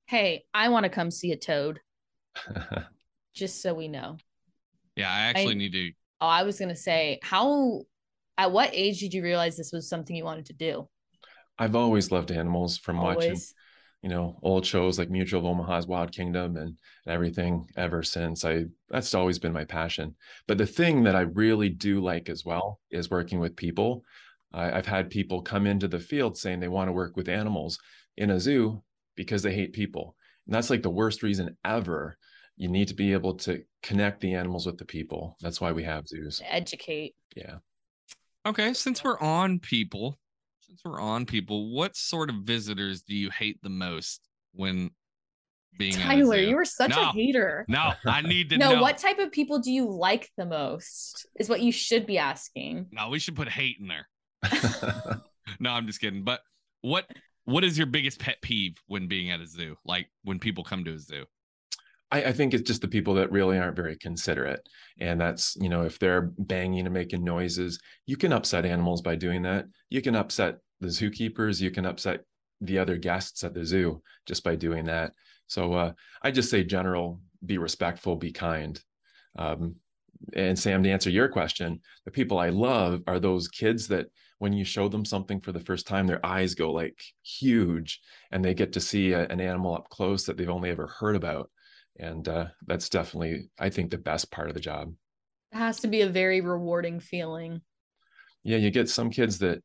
Hey, 0.06 0.44
I 0.53 0.70
want 0.70 0.84
to 0.84 0.89
come 0.89 1.10
see 1.10 1.32
a 1.32 1.38
toad, 1.38 1.80
just 3.34 3.62
so 3.62 3.74
we 3.74 3.88
know. 3.88 4.18
Yeah, 4.98 5.10
I 5.10 5.22
actually 5.22 5.56
need 5.56 5.72
to. 5.72 5.91
Oh, 6.20 6.27
I 6.27 6.44
was 6.44 6.60
gonna 6.60 6.75
say, 6.75 7.20
how 7.24 7.84
at 8.38 8.51
what 8.51 8.72
age 8.74 9.00
did 9.00 9.13
you 9.13 9.24
realize 9.24 9.56
this 9.56 9.72
was 9.72 9.89
something 9.89 10.15
you 10.15 10.25
wanted 10.25 10.48
to 10.48 10.53
do? 10.53 10.89
I've 11.58 11.75
always 11.75 12.12
loved 12.12 12.32
animals 12.32 12.77
from 12.77 12.98
watching, 12.98 13.24
Always. 13.24 13.56
You 14.01 14.10
know, 14.10 14.39
old 14.41 14.65
shows 14.65 14.98
like 14.98 15.10
Mutual 15.10 15.41
of 15.41 15.46
Omaha's 15.46 15.88
Wild 15.88 16.12
Kingdom 16.12 16.58
and, 16.58 16.75
and 17.05 17.13
everything 17.13 17.67
ever 17.77 18.01
since. 18.01 18.43
I 18.43 18.65
that's 18.89 19.13
always 19.13 19.38
been 19.38 19.53
my 19.53 19.65
passion. 19.65 20.15
But 20.48 20.58
the 20.58 20.65
thing 20.65 21.03
that 21.03 21.15
I 21.15 21.22
really 21.22 21.70
do 21.70 22.01
like 22.01 22.29
as 22.29 22.43
well 22.43 22.79
is 22.89 23.12
working 23.12 23.39
with 23.39 23.55
people. 23.55 24.03
I, 24.51 24.72
I've 24.72 24.88
had 24.88 25.10
people 25.10 25.41
come 25.41 25.67
into 25.67 25.88
the 25.88 26.00
field 26.00 26.38
saying 26.38 26.60
they 26.60 26.67
want 26.67 26.88
to 26.88 26.93
work 26.93 27.15
with 27.15 27.29
animals 27.29 27.77
in 28.17 28.31
a 28.31 28.39
zoo 28.39 28.84
because 29.15 29.43
they 29.43 29.53
hate 29.53 29.74
people. 29.74 30.15
And 30.48 30.55
that's 30.55 30.70
like 30.70 30.81
the 30.81 30.89
worst 30.89 31.22
reason 31.22 31.55
ever. 31.63 32.17
You 32.58 32.70
need 32.70 32.88
to 32.89 32.96
be 32.96 33.13
able 33.13 33.36
to 33.36 33.63
connect 33.84 34.20
the 34.22 34.34
animals 34.34 34.65
with 34.65 34.77
the 34.77 34.86
people. 34.86 35.38
That's 35.41 35.62
why 35.62 35.72
we 35.72 35.84
have 35.84 36.08
zoos. 36.08 36.41
Educate. 36.46 37.15
Yeah. 37.36 37.58
Okay, 38.46 38.74
since 38.74 39.03
we're 39.03 39.20
on 39.20 39.60
people, 39.60 40.17
since 40.71 40.81
we're 40.85 41.01
on 41.01 41.25
people, 41.25 41.75
what 41.75 41.97
sort 41.97 42.29
of 42.29 42.37
visitors 42.43 43.01
do 43.01 43.13
you 43.13 43.29
hate 43.29 43.61
the 43.61 43.69
most 43.69 44.21
when 44.53 44.89
being 45.77 45.95
Tyler, 45.97 46.37
you 46.37 46.55
were 46.55 46.63
such 46.63 46.91
No. 46.91 47.09
a 47.09 47.11
hater. 47.11 47.65
No, 47.67 47.91
I 48.05 48.21
need 48.21 48.49
to 48.51 48.57
No, 48.57 48.75
know. 48.75 48.81
what 48.81 48.97
type 48.97 49.19
of 49.19 49.33
people 49.33 49.59
do 49.59 49.69
you 49.69 49.89
like 49.89 50.29
the 50.37 50.45
most? 50.45 51.25
Is 51.37 51.49
what 51.49 51.59
you 51.61 51.73
should 51.73 52.05
be 52.05 52.17
asking. 52.17 52.87
No, 52.91 53.09
we 53.09 53.19
should 53.19 53.35
put 53.35 53.49
hate 53.49 53.77
in 53.79 53.87
there. 53.87 54.07
No, 55.59 55.71
I'm 55.71 55.85
just 55.87 55.99
kidding. 55.99 56.23
But 56.23 56.39
what 56.81 57.05
what 57.43 57.63
is 57.65 57.77
your 57.77 57.87
biggest 57.87 58.19
pet 58.19 58.37
peeve 58.41 58.75
when 58.87 59.07
being 59.07 59.29
at 59.31 59.41
a 59.41 59.45
zoo? 59.47 59.75
Like 59.83 60.07
when 60.23 60.39
people 60.39 60.63
come 60.63 60.85
to 60.85 60.93
a 60.93 60.99
zoo? 60.99 61.25
I, 62.12 62.25
I 62.25 62.32
think 62.34 62.53
it's 62.53 62.68
just 62.68 62.82
the 62.82 62.88
people 62.88 63.13
that 63.15 63.32
really 63.32 63.58
aren't 63.58 63.75
very 63.75 63.98
considerate. 63.98 64.68
And 65.00 65.20
that's, 65.20 65.56
you 65.60 65.70
know, 65.70 65.84
if 65.84 65.98
they're 65.98 66.32
banging 66.38 66.86
and 66.86 66.94
making 66.94 67.24
noises, 67.24 67.80
you 68.06 68.18
can 68.18 68.34
upset 68.34 68.65
animals 68.65 69.01
by 69.01 69.15
doing 69.15 69.41
that. 69.44 69.65
You 69.89 70.01
can 70.01 70.15
upset 70.15 70.58
the 70.80 70.88
zookeepers, 70.88 71.62
you 71.62 71.72
can 71.72 71.86
upset 71.86 72.22
the 72.60 72.77
other 72.77 72.98
guests 72.98 73.44
at 73.44 73.53
the 73.53 73.65
zoo 73.65 74.01
just 74.25 74.44
by 74.44 74.56
doing 74.56 74.86
that. 74.86 75.13
So 75.48 75.74
uh, 75.74 75.94
I 76.22 76.32
just 76.32 76.50
say 76.50 76.63
general, 76.63 77.20
be 77.46 77.58
respectful, 77.58 78.15
be 78.15 78.32
kind. 78.32 78.80
Um, 79.38 79.75
and 80.34 80.58
Sam, 80.58 80.84
to 80.84 80.91
answer 80.91 81.10
your 81.10 81.27
question, 81.27 81.82
the 82.06 82.12
people 82.12 82.38
I 82.38 82.50
love 82.50 83.01
are 83.08 83.20
those 83.20 83.48
kids 83.48 83.88
that 83.88 84.08
when 84.38 84.53
you 84.53 84.63
show 84.63 84.88
them 84.88 85.06
something 85.06 85.39
for 85.39 85.51
the 85.51 85.60
first 85.60 85.88
time, 85.88 86.08
their 86.08 86.24
eyes 86.25 86.56
go 86.56 86.72
like 86.72 87.00
huge 87.24 88.00
and 88.32 88.44
they 88.44 88.53
get 88.53 88.74
to 88.74 88.80
see 88.80 89.13
a, 89.13 89.27
an 89.27 89.41
animal 89.41 89.75
up 89.75 89.89
close 89.89 90.25
that 90.25 90.38
they've 90.38 90.50
only 90.50 90.70
ever 90.70 90.88
heard 90.88 91.15
about 91.15 91.50
and 92.00 92.27
uh, 92.27 92.48
that's 92.67 92.89
definitely 92.89 93.50
i 93.60 93.69
think 93.69 93.91
the 93.91 93.98
best 93.98 94.31
part 94.31 94.48
of 94.48 94.53
the 94.53 94.60
job 94.62 94.93
It 95.51 95.57
has 95.57 95.79
to 95.81 95.88
be 95.88 96.01
a 96.01 96.10
very 96.10 96.41
rewarding 96.41 97.00
feeling. 97.00 97.62
yeah 98.43 98.57
you 98.57 98.71
get 98.71 98.89
some 98.89 99.10
kids 99.10 99.39
that 99.39 99.62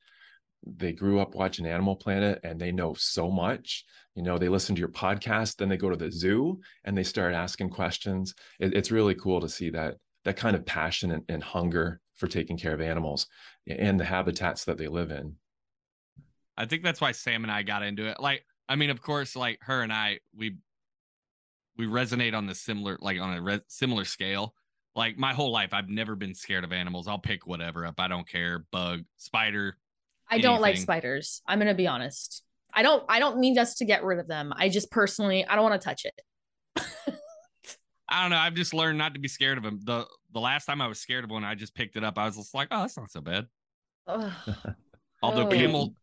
they 0.66 0.92
grew 0.92 1.20
up 1.20 1.34
watching 1.34 1.66
animal 1.66 1.94
planet 1.94 2.40
and 2.42 2.60
they 2.60 2.72
know 2.72 2.94
so 2.94 3.30
much 3.30 3.84
you 4.14 4.22
know 4.22 4.36
they 4.38 4.48
listen 4.48 4.74
to 4.74 4.80
your 4.80 4.88
podcast 4.88 5.56
then 5.56 5.68
they 5.68 5.76
go 5.76 5.90
to 5.90 5.96
the 5.96 6.10
zoo 6.10 6.58
and 6.84 6.96
they 6.96 7.04
start 7.04 7.34
asking 7.34 7.70
questions 7.70 8.34
it, 8.58 8.74
it's 8.74 8.90
really 8.90 9.14
cool 9.14 9.40
to 9.40 9.48
see 9.48 9.70
that 9.70 9.94
that 10.24 10.36
kind 10.36 10.56
of 10.56 10.66
passion 10.66 11.12
and, 11.12 11.22
and 11.28 11.42
hunger 11.44 12.00
for 12.16 12.26
taking 12.26 12.56
care 12.58 12.74
of 12.74 12.80
animals 12.80 13.28
and 13.68 14.00
the 14.00 14.04
habitats 14.04 14.64
that 14.64 14.76
they 14.78 14.88
live 14.88 15.10
in 15.10 15.36
I 16.58 16.64
think 16.64 16.82
that's 16.82 17.00
why 17.02 17.12
Sam 17.12 17.44
and 17.44 17.52
I 17.52 17.62
got 17.62 17.82
into 17.82 18.06
it. 18.08 18.18
Like, 18.18 18.42
I 18.66 18.76
mean, 18.76 18.88
of 18.88 19.02
course, 19.02 19.36
like 19.36 19.58
her 19.60 19.82
and 19.82 19.92
I, 19.92 20.20
we 20.34 20.56
we 21.78 21.86
resonate 21.86 22.34
on 22.34 22.46
the 22.46 22.54
similar, 22.54 22.98
like 23.00 23.20
on 23.20 23.36
a 23.36 23.42
re- 23.42 23.60
similar 23.68 24.04
scale. 24.04 24.54
Like 24.94 25.18
my 25.18 25.34
whole 25.34 25.52
life, 25.52 25.74
I've 25.74 25.88
never 25.90 26.16
been 26.16 26.34
scared 26.34 26.64
of 26.64 26.72
animals. 26.72 27.06
I'll 27.06 27.18
pick 27.18 27.46
whatever 27.46 27.84
up. 27.84 28.00
I 28.00 28.08
don't 28.08 28.26
care. 28.26 28.64
Bug, 28.72 29.02
spider. 29.18 29.76
I 30.30 30.38
don't 30.38 30.60
like 30.60 30.76
spiders. 30.78 31.42
I'm 31.46 31.58
gonna 31.58 31.74
be 31.74 31.86
honest. 31.86 32.42
I 32.72 32.82
don't 32.82 33.04
I 33.08 33.18
don't 33.20 33.38
mean 33.38 33.58
us 33.58 33.74
to 33.76 33.84
get 33.84 34.02
rid 34.04 34.18
of 34.18 34.26
them. 34.26 34.52
I 34.56 34.68
just 34.68 34.90
personally 34.90 35.46
I 35.46 35.54
don't 35.54 35.64
want 35.64 35.80
to 35.80 35.84
touch 35.84 36.04
it. 36.06 36.20
I 38.08 38.22
don't 38.22 38.30
know. 38.30 38.36
I've 38.36 38.54
just 38.54 38.72
learned 38.74 38.98
not 38.98 39.14
to 39.14 39.20
be 39.20 39.28
scared 39.28 39.58
of 39.58 39.64
them. 39.64 39.80
The 39.84 40.06
the 40.32 40.40
last 40.40 40.64
time 40.66 40.80
I 40.80 40.86
was 40.86 40.98
scared 40.98 41.24
of 41.24 41.30
one, 41.30 41.44
I 41.44 41.54
just 41.54 41.74
picked 41.74 41.96
it 41.96 42.04
up. 42.04 42.18
I 42.18 42.26
was 42.26 42.36
just 42.36 42.54
like, 42.54 42.68
oh, 42.70 42.80
that's 42.80 42.96
not 42.96 43.10
so 43.10 43.20
bad. 43.20 43.46
Although 45.22 45.46
Oh. 45.46 45.50
camel, 45.50 45.94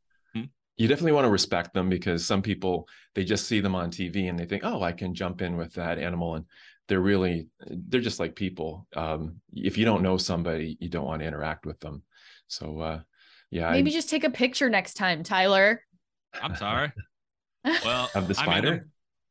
you 0.77 0.87
definitely 0.87 1.11
want 1.11 1.25
to 1.25 1.31
respect 1.31 1.73
them 1.73 1.89
because 1.89 2.25
some 2.25 2.41
people 2.41 2.87
they 3.15 3.23
just 3.23 3.47
see 3.47 3.59
them 3.59 3.75
on 3.75 3.91
TV 3.91 4.29
and 4.29 4.37
they 4.37 4.45
think, 4.45 4.63
oh, 4.65 4.81
I 4.81 4.91
can 4.91 5.13
jump 5.13 5.41
in 5.41 5.55
with 5.55 5.73
that 5.73 5.99
animal, 5.99 6.35
and 6.35 6.45
they're 6.87 6.99
really 6.99 7.47
they're 7.67 8.01
just 8.01 8.19
like 8.19 8.35
people. 8.35 8.87
Um, 8.95 9.41
if 9.51 9.77
you 9.77 9.85
don't 9.85 10.01
know 10.01 10.17
somebody, 10.17 10.77
you 10.79 10.89
don't 10.89 11.05
want 11.05 11.21
to 11.21 11.27
interact 11.27 11.65
with 11.65 11.79
them. 11.79 12.03
So 12.47 12.79
uh, 12.79 12.99
yeah, 13.51 13.71
Maybe 13.71 13.91
I, 13.91 13.93
just 13.93 14.09
take 14.09 14.23
a 14.23 14.29
picture 14.29 14.69
next 14.69 14.95
time, 14.95 15.23
Tyler. 15.23 15.83
I'm 16.41 16.55
sorry. 16.55 16.91
Well, 17.85 18.09
of 18.15 18.27
the 18.27 18.35
I 18.39 18.45
mean, 18.45 18.53
spider. 18.53 18.87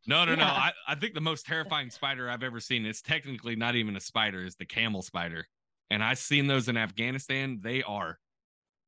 No, 0.07 0.25
no, 0.25 0.35
no. 0.35 0.45
I, 0.45 0.73
I 0.89 0.95
think 0.95 1.15
the 1.15 1.21
most 1.21 1.45
terrifying 1.45 1.91
spider 1.91 2.31
I've 2.31 2.43
ever 2.43 2.61
seen, 2.61 2.87
it's 2.87 3.03
technically 3.03 3.57
not 3.57 3.77
even 3.77 3.95
a 3.95 4.01
spider, 4.01 4.43
is 4.43 4.57
the 4.57 4.65
camel 4.65 5.03
spider. 5.03 5.47
And 5.91 6.03
I've 6.03 6.19
seen 6.19 6.47
those 6.47 6.69
in 6.69 6.77
Afghanistan. 6.77 7.61
They 7.63 7.83
are 7.83 8.19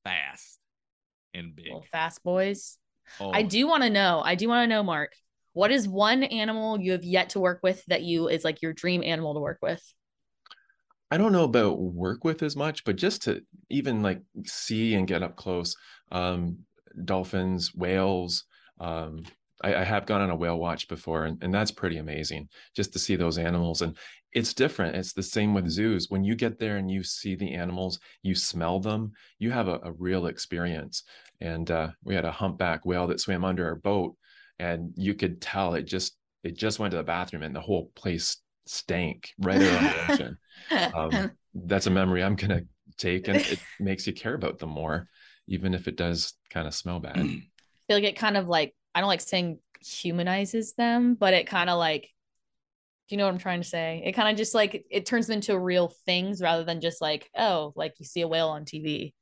fast 0.04 0.58
and 1.34 1.54
big. 1.54 1.66
Little 1.66 1.84
fast 1.90 2.22
boys. 2.22 2.78
Oh, 3.20 3.30
I 3.30 3.42
do 3.42 3.66
want 3.66 3.82
to 3.82 3.90
know. 3.90 4.22
I 4.24 4.34
do 4.34 4.48
want 4.48 4.64
to 4.64 4.74
know, 4.74 4.82
Mark. 4.82 5.12
What 5.52 5.70
is 5.70 5.86
one 5.86 6.24
animal 6.24 6.80
you 6.80 6.92
have 6.92 7.04
yet 7.04 7.30
to 7.30 7.40
work 7.40 7.60
with 7.62 7.84
that 7.86 8.02
you 8.02 8.28
is 8.28 8.44
like 8.44 8.62
your 8.62 8.72
dream 8.72 9.02
animal 9.04 9.34
to 9.34 9.40
work 9.40 9.58
with? 9.62 9.82
I 11.10 11.16
don't 11.16 11.32
know 11.32 11.44
about 11.44 11.78
work 11.78 12.24
with 12.24 12.42
as 12.42 12.56
much, 12.56 12.84
but 12.84 12.96
just 12.96 13.22
to 13.22 13.42
even 13.70 14.02
like 14.02 14.20
see 14.46 14.94
and 14.94 15.06
get 15.06 15.22
up 15.22 15.36
close, 15.36 15.76
um, 16.10 16.58
dolphins, 17.04 17.74
whales. 17.74 18.44
Um, 18.80 19.24
I, 19.62 19.76
I 19.76 19.84
have 19.84 20.06
gone 20.06 20.22
on 20.22 20.30
a 20.30 20.36
whale 20.36 20.58
watch 20.58 20.88
before, 20.88 21.26
and, 21.26 21.40
and 21.42 21.54
that's 21.54 21.70
pretty 21.70 21.98
amazing 21.98 22.48
just 22.74 22.92
to 22.94 22.98
see 22.98 23.14
those 23.14 23.38
animals. 23.38 23.82
And 23.82 23.96
it's 24.32 24.52
different. 24.52 24.96
It's 24.96 25.12
the 25.12 25.22
same 25.22 25.54
with 25.54 25.70
zoos. 25.70 26.10
When 26.10 26.24
you 26.24 26.34
get 26.34 26.58
there 26.58 26.78
and 26.78 26.90
you 26.90 27.04
see 27.04 27.36
the 27.36 27.54
animals, 27.54 28.00
you 28.22 28.34
smell 28.34 28.80
them, 28.80 29.12
you 29.38 29.52
have 29.52 29.68
a, 29.68 29.78
a 29.84 29.92
real 29.92 30.26
experience. 30.26 31.04
And 31.40 31.70
uh, 31.70 31.88
we 32.02 32.14
had 32.14 32.24
a 32.24 32.32
humpback 32.32 32.86
whale 32.86 33.06
that 33.08 33.20
swam 33.20 33.44
under 33.44 33.66
our 33.66 33.74
boat, 33.74 34.16
and 34.58 34.92
you 34.96 35.14
could 35.14 35.40
tell 35.40 35.74
it 35.74 35.82
just 35.82 36.16
it 36.42 36.56
just 36.56 36.78
went 36.78 36.92
to 36.92 36.96
the 36.96 37.02
bathroom, 37.02 37.42
and 37.42 37.54
the 37.54 37.60
whole 37.60 37.90
place 37.94 38.38
stank 38.66 39.30
right 39.38 39.60
around 39.60 39.84
the 39.84 40.12
ocean 40.12 40.38
um, 40.94 41.30
that's 41.54 41.86
a 41.86 41.90
memory 41.90 42.22
I'm 42.22 42.36
gonna 42.36 42.62
take, 42.96 43.28
and 43.28 43.38
it 43.38 43.58
makes 43.80 44.06
you 44.06 44.12
care 44.12 44.34
about 44.34 44.58
them 44.58 44.70
more, 44.70 45.08
even 45.46 45.74
if 45.74 45.88
it 45.88 45.96
does 45.96 46.34
kind 46.50 46.66
of 46.66 46.74
smell 46.74 47.00
bad. 47.00 47.18
I 47.18 47.22
feel 47.88 47.96
like 47.96 48.04
it 48.04 48.16
kind 48.16 48.36
of 48.36 48.48
like 48.48 48.74
I 48.94 49.00
don't 49.00 49.08
like 49.08 49.20
saying 49.20 49.58
humanizes 49.80 50.74
them, 50.74 51.14
but 51.14 51.34
it 51.34 51.46
kind 51.46 51.68
of 51.68 51.78
like 51.78 52.10
do 53.08 53.14
you 53.14 53.18
know 53.18 53.24
what 53.24 53.34
I'm 53.34 53.38
trying 53.38 53.60
to 53.60 53.68
say? 53.68 54.02
It 54.04 54.12
kind 54.12 54.30
of 54.30 54.36
just 54.36 54.54
like 54.54 54.86
it 54.90 55.04
turns 55.04 55.26
them 55.26 55.34
into 55.34 55.58
real 55.58 55.88
things 56.06 56.40
rather 56.40 56.64
than 56.64 56.80
just 56.80 57.02
like, 57.02 57.28
oh, 57.36 57.72
like 57.76 57.94
you 57.98 58.06
see 58.06 58.22
a 58.22 58.28
whale 58.28 58.48
on 58.48 58.64
TV. 58.64 59.12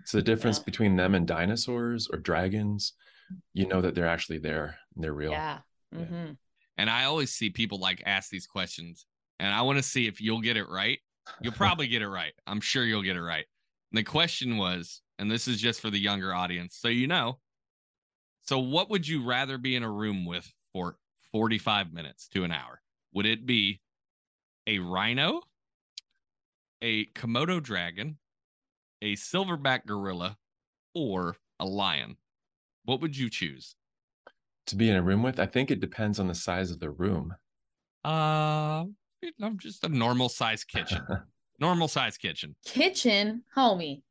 It's 0.00 0.12
the 0.12 0.22
difference 0.22 0.58
Yeah. 0.58 0.64
between 0.64 0.96
them 0.96 1.14
and 1.14 1.26
dinosaurs 1.26 2.08
or 2.08 2.18
dragons. 2.18 2.94
You 3.52 3.66
know 3.66 3.80
that 3.80 3.94
they're 3.94 4.08
actually 4.08 4.38
there 4.38 4.78
and 4.94 5.04
they're 5.04 5.14
real. 5.14 5.32
Yeah. 5.32 5.60
Yeah. 5.92 6.04
hmm 6.04 6.30
and 6.78 6.88
I 6.88 7.04
always 7.04 7.30
see 7.30 7.50
people 7.50 7.78
like 7.78 8.02
ask 8.06 8.30
these 8.30 8.46
questions, 8.46 9.04
and 9.38 9.52
I 9.52 9.60
want 9.60 9.76
to 9.76 9.82
see 9.82 10.06
if 10.06 10.18
you'll 10.18 10.40
get 10.40 10.56
it 10.56 10.66
right. 10.66 10.98
You'll 11.42 11.52
probably 11.52 11.86
get 11.88 12.00
it 12.00 12.08
right. 12.08 12.32
I'm 12.46 12.60
sure 12.62 12.84
you'll 12.86 13.02
get 13.02 13.16
it 13.16 13.22
right. 13.22 13.44
And 13.92 13.98
the 13.98 14.02
question 14.02 14.56
was, 14.56 15.02
and 15.18 15.30
this 15.30 15.46
is 15.46 15.60
just 15.60 15.82
for 15.82 15.90
the 15.90 15.98
younger 15.98 16.32
audience, 16.32 16.78
so 16.80 16.88
you 16.88 17.06
know. 17.06 17.38
So, 18.42 18.58
what 18.60 18.88
would 18.88 19.06
you 19.06 19.22
rather 19.24 19.58
be 19.58 19.76
in 19.76 19.82
a 19.82 19.90
room 19.90 20.24
with 20.24 20.50
for 20.72 20.96
45 21.32 21.92
minutes 21.92 22.28
to 22.28 22.44
an 22.44 22.50
hour? 22.50 22.80
Would 23.12 23.26
it 23.26 23.44
be 23.44 23.82
a 24.66 24.78
rhino, 24.78 25.42
a 26.80 27.04
Komodo 27.06 27.62
dragon, 27.62 28.16
a 29.02 29.14
silverback 29.16 29.86
gorilla, 29.86 30.36
or 30.94 31.36
a 31.58 31.64
lion? 31.64 32.16
What 32.84 33.00
would 33.00 33.16
you 33.16 33.30
choose? 33.30 33.76
To 34.66 34.76
be 34.76 34.88
in 34.90 34.96
a 34.96 35.02
room 35.02 35.22
with, 35.22 35.40
I 35.40 35.46
think 35.46 35.70
it 35.70 35.80
depends 35.80 36.18
on 36.18 36.28
the 36.28 36.34
size 36.34 36.70
of 36.70 36.80
the 36.80 36.90
room. 36.90 37.34
Uh, 38.04 38.84
I'm 39.42 39.58
just 39.58 39.84
a 39.84 39.88
normal 39.88 40.28
size 40.28 40.64
kitchen. 40.64 41.02
normal 41.60 41.88
size 41.88 42.16
kitchen. 42.16 42.54
Kitchen, 42.64 43.42
homie. 43.56 44.02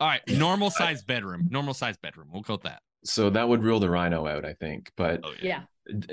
All 0.00 0.08
right, 0.08 0.22
normal 0.28 0.70
size 0.82 1.02
bedroom. 1.02 1.46
Normal 1.50 1.74
size 1.74 1.96
bedroom. 1.96 2.28
We'll 2.32 2.42
go 2.42 2.54
with 2.54 2.62
that. 2.62 2.82
so 3.04 3.30
that 3.30 3.48
would 3.48 3.62
rule 3.62 3.80
the 3.80 3.90
rhino 3.90 4.26
out, 4.26 4.44
I 4.44 4.54
think. 4.54 4.92
But 4.96 5.20
Oh 5.24 5.32
Yeah. 5.42 5.62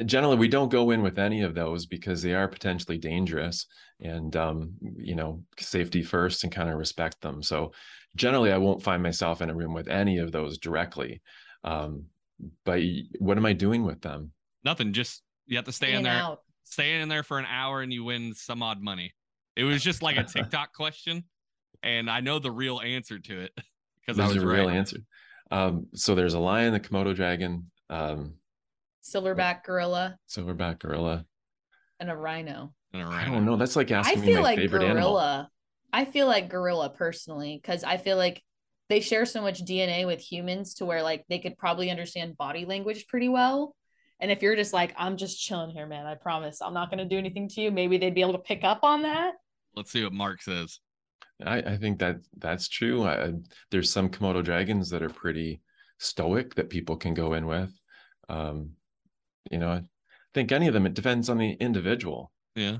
generally 0.05 0.37
we 0.37 0.47
don't 0.47 0.71
go 0.71 0.91
in 0.91 1.01
with 1.01 1.17
any 1.19 1.41
of 1.41 1.55
those 1.55 1.85
because 1.85 2.21
they 2.21 2.33
are 2.33 2.47
potentially 2.47 2.97
dangerous 2.97 3.65
and 3.99 4.35
um, 4.35 4.73
you 4.97 5.15
know 5.15 5.43
safety 5.59 6.01
first 6.03 6.43
and 6.43 6.51
kind 6.51 6.69
of 6.69 6.77
respect 6.77 7.21
them 7.21 7.41
so 7.41 7.71
generally 8.15 8.51
i 8.51 8.57
won't 8.57 8.83
find 8.83 9.01
myself 9.01 9.41
in 9.41 9.49
a 9.49 9.55
room 9.55 9.73
with 9.73 9.87
any 9.87 10.17
of 10.17 10.31
those 10.31 10.57
directly 10.57 11.21
um, 11.63 12.05
but 12.65 12.81
what 13.19 13.37
am 13.37 13.45
i 13.45 13.53
doing 13.53 13.83
with 13.83 14.01
them 14.01 14.31
Nothing. 14.63 14.93
Just 14.93 15.23
you 15.47 15.55
have 15.57 15.65
to 15.65 15.71
stay 15.71 15.93
in 15.93 16.03
there. 16.03 16.13
out. 16.13 16.41
Stay 16.65 16.99
in 17.01 17.09
there 17.09 17.23
for 17.23 17.39
an 17.39 17.47
hour 17.47 17.81
and 17.81 17.91
you 17.91 18.03
win 18.03 18.31
some 18.35 18.61
odd 18.61 18.79
money. 18.79 19.11
It 19.55 19.63
was 19.63 19.81
just 19.81 20.03
like 20.03 20.17
a 20.17 20.23
TikTok 20.33 20.71
question, 20.73 21.23
and 21.81 22.07
I 22.09 22.19
know 22.19 22.37
the 22.37 22.51
real 22.51 22.79
answer 22.79 23.17
to 23.17 23.41
it 23.41 23.51
because 24.05 24.19
I 24.19 24.25
there's 24.25 24.35
was 24.35 24.43
a 24.43 24.47
real 24.47 24.69
answer 24.69 24.97
um, 25.49 25.87
so 25.95 26.13
there's 26.13 26.35
a 26.35 26.39
lion 26.39 26.73
the 26.73 26.79
komodo 26.79 27.15
dragon 27.15 27.71
um, 27.89 28.35
Silverback 29.03 29.63
gorilla 29.63 30.17
silverback 30.29 30.79
gorilla 30.79 31.25
and 31.99 32.09
a 32.11 32.15
rhino. 32.15 32.73
And 32.93 33.01
a 33.01 33.05
i 33.05 33.09
rhino. 33.09 33.31
don't 33.31 33.45
know 33.45 33.55
that's 33.57 33.75
like 33.75 33.89
I 33.91 33.95
asking 33.99 34.21
me 34.21 34.27
feel 34.27 34.35
my 34.37 34.41
like 34.43 34.57
favorite 34.59 34.79
gorilla. 34.81 34.91
animal 34.91 35.49
I 35.93 36.05
feel 36.05 36.27
like 36.27 36.49
gorilla 36.49 36.89
personally 36.89 37.59
because 37.61 37.83
I 37.83 37.97
feel 37.97 38.17
like 38.17 38.41
they 38.89 38.99
share 38.99 39.25
so 39.25 39.41
much 39.41 39.63
DNA 39.63 40.05
with 40.05 40.19
humans 40.19 40.75
to 40.75 40.85
where 40.85 41.01
like 41.03 41.25
they 41.29 41.39
could 41.39 41.57
probably 41.57 41.89
understand 41.89 42.37
body 42.37 42.65
language 42.65 43.07
pretty 43.07 43.29
well. 43.29 43.75
And 44.19 44.29
if 44.31 44.41
you're 44.41 44.55
just 44.55 44.73
like, 44.73 44.93
I'm 44.97 45.17
just 45.17 45.41
chilling 45.41 45.71
here, 45.71 45.87
man, 45.87 46.05
I 46.05 46.15
promise 46.15 46.61
I'm 46.61 46.73
not 46.73 46.89
gonna 46.89 47.05
do 47.05 47.17
anything 47.17 47.47
to 47.49 47.61
you, 47.61 47.71
maybe 47.71 47.97
they'd 47.97 48.13
be 48.13 48.21
able 48.21 48.33
to 48.33 48.39
pick 48.39 48.63
up 48.63 48.79
on 48.83 49.03
that. 49.03 49.33
Let's 49.75 49.91
see 49.91 50.03
what 50.03 50.13
Mark 50.13 50.41
says. 50.41 50.79
I, 51.45 51.57
I 51.59 51.77
think 51.77 51.99
that 51.99 52.17
that's 52.37 52.67
true. 52.67 53.03
I, 53.03 53.31
there's 53.71 53.91
some 53.91 54.09
Komodo 54.09 54.43
dragons 54.43 54.89
that 54.89 55.01
are 55.01 55.09
pretty 55.09 55.61
stoic 55.97 56.55
that 56.55 56.69
people 56.69 56.97
can 56.97 57.13
go 57.13 57.33
in 57.33 57.47
with. 57.47 57.71
Um, 58.29 58.71
you 59.49 59.57
know, 59.57 59.69
I 59.69 59.83
think 60.33 60.51
any 60.51 60.67
of 60.67 60.73
them, 60.73 60.85
it 60.85 60.93
depends 60.93 61.29
on 61.29 61.37
the 61.37 61.53
individual. 61.53 62.31
Yeah. 62.55 62.77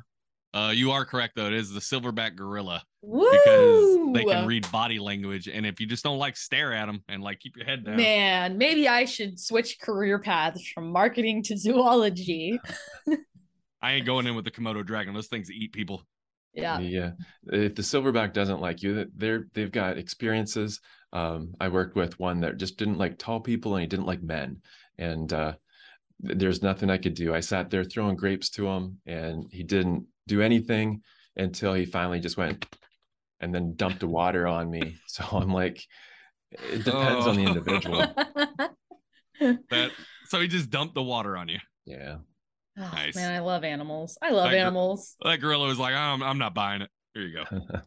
Uh, 0.54 0.74
you 0.76 0.92
are 0.92 1.06
correct 1.06 1.36
though. 1.36 1.48
It 1.48 1.54
is 1.54 1.72
the 1.72 1.80
silverback 1.80 2.36
gorilla 2.36 2.84
Woo! 3.02 3.32
because 3.32 4.14
they 4.14 4.24
can 4.24 4.46
read 4.46 4.72
body 4.72 5.00
language, 5.00 5.48
and 5.48 5.66
if 5.66 5.80
you 5.80 5.88
just 5.88 6.04
don't 6.04 6.20
like 6.20 6.38
stare 6.38 6.74
at 6.74 6.86
them 6.86 7.04
and 7.08 7.24
like 7.24 7.40
keep 7.40 7.56
your 7.58 7.66
head 7.66 7.84
down, 7.84 7.98
Man, 7.98 8.58
maybe 8.58 8.88
I 8.88 9.06
should 9.06 9.40
switch 9.40 9.80
career 9.80 10.20
paths 10.20 10.68
from 10.68 10.92
marketing 10.92 11.44
to 11.44 11.58
zoology. 11.58 12.60
I 13.82 13.94
ain't 13.94 14.06
going 14.06 14.28
in 14.28 14.36
with 14.36 14.46
the 14.46 14.52
Komodo 14.52 14.86
dragon. 14.86 15.14
Those 15.14 15.28
things 15.28 15.50
eat 15.50 15.74
people. 15.74 16.04
Yeah. 16.54 16.80
Yeah. 16.80 17.12
If 17.48 17.76
the 17.76 17.82
silverback 17.82 18.34
doesn't 18.34 18.62
like 18.62 18.84
you, 18.84 19.08
they're 19.16 19.48
they've 19.54 19.72
got 19.72 19.98
experiences. 19.98 20.80
Um, 21.14 21.56
I 21.60 21.70
worked 21.70 21.96
with 21.96 22.20
one 22.20 22.42
that 22.42 22.58
just 22.58 22.78
didn't 22.78 22.98
like 22.98 23.18
tall 23.18 23.40
people 23.40 23.76
and 23.76 23.82
he 23.82 23.88
didn't 23.88 24.06
like 24.06 24.22
men. 24.22 24.62
And 24.98 25.32
uh, 25.34 25.54
there's 26.20 26.62
nothing 26.62 26.90
I 26.90 26.98
could 26.98 27.16
do. 27.16 27.34
I 27.34 27.40
sat 27.40 27.70
there 27.70 27.84
throwing 27.84 28.16
grapes 28.16 28.50
to 28.52 28.68
him 28.68 29.00
and 29.06 29.46
he 29.52 29.64
didn't 29.64 30.06
do 30.28 30.42
anything 30.42 31.02
until 31.36 31.74
he 31.74 31.86
finally 31.86 32.20
just 32.20 32.38
went 32.38 32.66
and 33.42 33.54
then 33.54 33.76
dumped 33.76 34.00
the 34.00 34.08
water 34.08 34.48
on 34.48 34.70
me. 34.70 34.98
So 35.08 35.26
I'm 35.32 35.52
like, 35.52 35.84
it 36.52 36.86
depends 36.86 37.28
on 37.28 37.36
the 37.36 37.46
oh. 37.46 37.48
individual. 37.48 38.16
That 39.70 39.92
so 40.28 40.40
he 40.40 40.48
just 40.48 40.70
dumped 40.70 40.94
the 40.94 41.02
water 41.02 41.36
on 41.36 41.50
you. 41.50 41.58
Yeah. 41.86 42.18
Oh, 42.78 42.90
Nice. 42.94 43.16
Man, 43.16 43.34
I 43.34 43.40
love 43.40 43.64
animals. 43.64 44.18
I 44.22 44.30
love 44.30 44.52
Like, 44.52 44.60
animals. 44.60 45.16
That 45.24 45.42
gorilla 45.42 45.68
was 45.68 45.80
like, 45.80 45.96
I'm, 45.96 46.22
I'm 46.22 46.38
not 46.38 46.54
buying 46.54 46.84
it. 46.84 46.90
Here 47.14 47.24
you 47.24 47.44
go. 47.44 47.82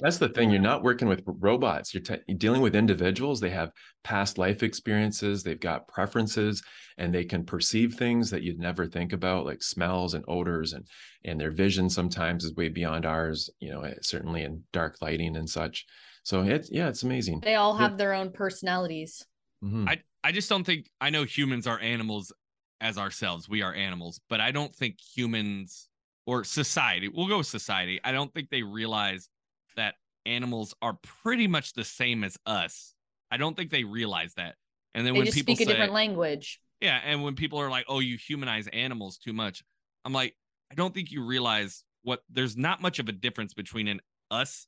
That's 0.00 0.18
the 0.18 0.28
thing. 0.28 0.50
You're 0.50 0.60
not 0.60 0.82
working 0.82 1.08
with 1.08 1.22
robots. 1.26 1.94
You're, 1.94 2.02
te- 2.02 2.22
you're 2.26 2.38
dealing 2.38 2.60
with 2.60 2.74
individuals. 2.74 3.40
They 3.40 3.50
have 3.50 3.70
past 4.02 4.38
life 4.38 4.62
experiences. 4.62 5.42
They've 5.42 5.58
got 5.60 5.88
preferences, 5.88 6.62
and 6.98 7.14
they 7.14 7.24
can 7.24 7.44
perceive 7.44 7.94
things 7.94 8.30
that 8.30 8.42
you'd 8.42 8.58
never 8.58 8.86
think 8.86 9.12
about, 9.12 9.46
like 9.46 9.62
smells 9.62 10.14
and 10.14 10.24
odors, 10.28 10.72
and 10.72 10.86
and 11.24 11.40
their 11.40 11.50
vision 11.50 11.88
sometimes 11.88 12.44
is 12.44 12.54
way 12.54 12.68
beyond 12.68 13.06
ours. 13.06 13.50
You 13.60 13.70
know, 13.70 13.82
eh, 13.82 13.94
certainly 14.02 14.42
in 14.42 14.62
dark 14.72 14.96
lighting 15.00 15.36
and 15.36 15.48
such. 15.48 15.84
So 16.22 16.42
it's 16.42 16.70
yeah, 16.70 16.88
it's 16.88 17.02
amazing. 17.02 17.40
They 17.40 17.54
all 17.54 17.74
Yeah. 17.74 17.88
have 17.88 17.98
their 17.98 18.14
own 18.14 18.30
personalities. 18.32 19.24
Mhm. 19.62 19.88
I 19.88 20.02
I 20.22 20.32
just 20.32 20.48
don't 20.48 20.64
think 20.64 20.90
I 21.00 21.10
know 21.10 21.24
humans 21.24 21.66
are 21.66 21.78
animals 21.80 22.32
as 22.80 22.98
ourselves. 22.98 23.48
We 23.48 23.62
are 23.62 23.74
animals, 23.74 24.20
but 24.28 24.40
I 24.40 24.50
don't 24.50 24.74
think 24.74 24.98
humans 25.00 25.88
or 26.26 26.42
society, 26.44 27.08
we'll 27.08 27.28
go 27.28 27.38
with 27.38 27.46
society. 27.46 28.00
I 28.02 28.12
don't 28.12 28.32
think 28.32 28.48
they 28.50 28.62
realize 28.62 29.28
that 29.76 29.94
animals 30.26 30.74
are 30.82 30.98
pretty 31.02 31.46
much 31.46 31.72
the 31.72 31.84
same 31.84 32.24
as 32.24 32.36
us. 32.46 32.94
I 33.30 33.36
don't 33.36 33.56
think 33.56 33.70
they 33.70 33.84
realize 33.84 34.34
that. 34.34 34.56
And 34.94 35.06
then 35.06 35.14
They 35.14 35.18
when 35.20 35.26
people 35.26 35.54
speak 35.54 35.60
a 35.60 35.64
say, 35.64 35.72
different 35.72 35.92
language. 35.92 36.60
yeah, 36.80 37.00
and 37.04 37.22
when 37.22 37.34
people 37.34 37.60
are 37.60 37.70
like, 37.70 37.86
"Oh, 37.88 37.98
you 38.00 38.16
humanize 38.16 38.68
animals 38.68 39.18
too 39.18 39.32
much," 39.32 39.62
I'm 40.04 40.12
like, 40.12 40.36
I 40.70 40.74
don't 40.74 40.94
think 40.94 41.10
you 41.10 41.24
realize 41.24 41.84
what. 42.02 42.22
There's 42.30 42.56
not 42.56 42.80
much 42.80 42.98
of 42.98 43.08
a 43.08 43.12
difference 43.12 43.54
between 43.54 43.88
an 43.88 44.00
us 44.30 44.66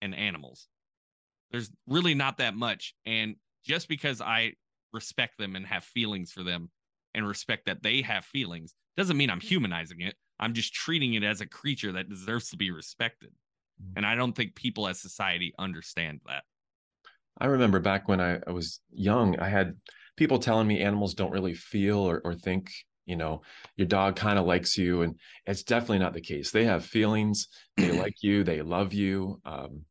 and 0.00 0.14
animals. 0.14 0.68
There's 1.50 1.70
really 1.86 2.14
not 2.14 2.38
that 2.38 2.54
much, 2.54 2.94
and 3.04 3.36
just 3.64 3.88
because 3.88 4.20
I 4.20 4.54
respect 4.92 5.36
them 5.38 5.56
and 5.56 5.66
have 5.66 5.84
feelings 5.84 6.32
for 6.32 6.42
them, 6.42 6.70
and 7.14 7.26
respect 7.26 7.66
that 7.66 7.82
they 7.82 8.02
have 8.02 8.24
feelings, 8.24 8.74
doesn't 8.96 9.16
mean 9.16 9.30
I'm 9.30 9.40
mm. 9.40 9.48
humanizing 9.48 10.00
it. 10.00 10.14
I'm 10.38 10.54
just 10.54 10.74
treating 10.74 11.14
it 11.14 11.22
as 11.22 11.40
a 11.40 11.46
creature 11.46 11.92
that 11.92 12.08
deserves 12.08 12.50
to 12.50 12.56
be 12.56 12.70
respected, 12.70 13.30
and 13.96 14.06
I 14.06 14.14
don't 14.14 14.32
think 14.32 14.54
people 14.54 14.88
as 14.88 15.00
society 15.00 15.54
understand 15.58 16.20
that. 16.26 16.44
I 17.38 17.46
remember 17.46 17.80
back 17.80 18.08
when 18.08 18.20
I, 18.20 18.38
I 18.46 18.50
was 18.52 18.80
young, 18.92 19.38
I 19.38 19.48
had 19.48 19.74
people 20.16 20.38
telling 20.38 20.66
me 20.66 20.80
animals 20.80 21.14
don't 21.14 21.32
really 21.32 21.54
feel 21.54 21.98
or, 21.98 22.20
or 22.24 22.34
think, 22.34 22.70
you 23.04 23.16
know, 23.16 23.42
your 23.76 23.86
dog 23.86 24.16
kind 24.16 24.38
of 24.38 24.46
likes 24.46 24.78
you. 24.78 25.02
And 25.02 25.18
it's 25.44 25.62
definitely 25.62 25.98
not 25.98 26.14
the 26.14 26.20
case. 26.20 26.50
They 26.50 26.64
have 26.64 26.84
feelings, 26.84 27.48
they 27.76 27.92
like 28.00 28.22
you, 28.22 28.42
they 28.44 28.62
love 28.62 28.92
you. 28.94 29.40
Um, 29.44 29.82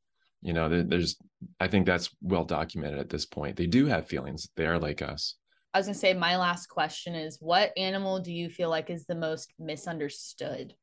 you 0.41 0.53
know, 0.53 0.69
there, 0.69 0.83
there's, 0.83 1.17
I 1.59 1.67
think 1.67 1.85
that's 1.85 2.09
well 2.21 2.45
documented 2.45 2.99
at 2.99 3.09
this 3.09 3.25
point. 3.25 3.55
They 3.55 3.67
do 3.67 3.85
have 3.85 4.07
feelings, 4.07 4.49
they 4.55 4.65
are 4.65 4.79
like 4.79 5.01
us. 5.01 5.35
I 5.73 5.77
was 5.77 5.87
gonna 5.87 5.95
say 5.95 6.13
my 6.13 6.37
last 6.37 6.67
question 6.67 7.15
is 7.15 7.37
what 7.41 7.73
animal 7.77 8.19
do 8.19 8.31
you 8.31 8.49
feel 8.49 8.69
like 8.69 8.89
is 8.89 9.05
the 9.05 9.15
most 9.15 9.53
misunderstood? 9.59 10.73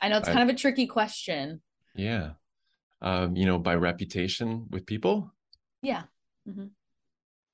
I 0.00 0.08
know 0.08 0.18
it's 0.18 0.28
I- 0.28 0.32
kind 0.32 0.48
of 0.48 0.54
a 0.54 0.58
tricky 0.58 0.86
question. 0.86 1.60
Yeah. 1.96 2.30
Um, 3.02 3.36
you 3.36 3.46
know, 3.46 3.58
by 3.58 3.74
reputation 3.74 4.66
with 4.70 4.86
people, 4.86 5.32
Yeah. 5.82 6.04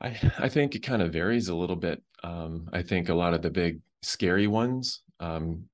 I 0.00 0.09
I 0.38 0.48
think 0.48 0.74
it 0.74 0.83
kind 0.83 1.02
of 1.02 1.12
varies 1.12 1.48
a 1.48 1.57
little 1.57 1.76
bit. 1.76 2.02
Um, 2.22 2.68
I 2.72 2.83
think 2.83 3.09
a 3.09 3.14
lot 3.14 3.35
of 3.35 3.42
the 3.42 3.50
big 3.50 3.81
scary 4.02 4.46
ones 4.46 5.02
um, 5.20 5.64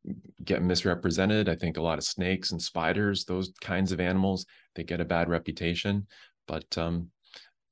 get 0.44 0.62
misrepresented. 0.62 1.48
I 1.48 1.57
think 1.57 1.76
a 1.76 1.83
lot 1.83 1.98
of 1.98 2.04
snakes 2.04 2.52
and 2.52 2.61
spiders, 2.61 3.24
those 3.24 3.52
kinds 3.61 3.92
of 3.92 4.00
animals, 4.00 4.46
they 4.74 4.85
get 4.85 5.00
a 5.00 5.04
bad 5.04 5.28
reputation. 5.28 6.07
But 6.46 6.76
um, 6.78 7.11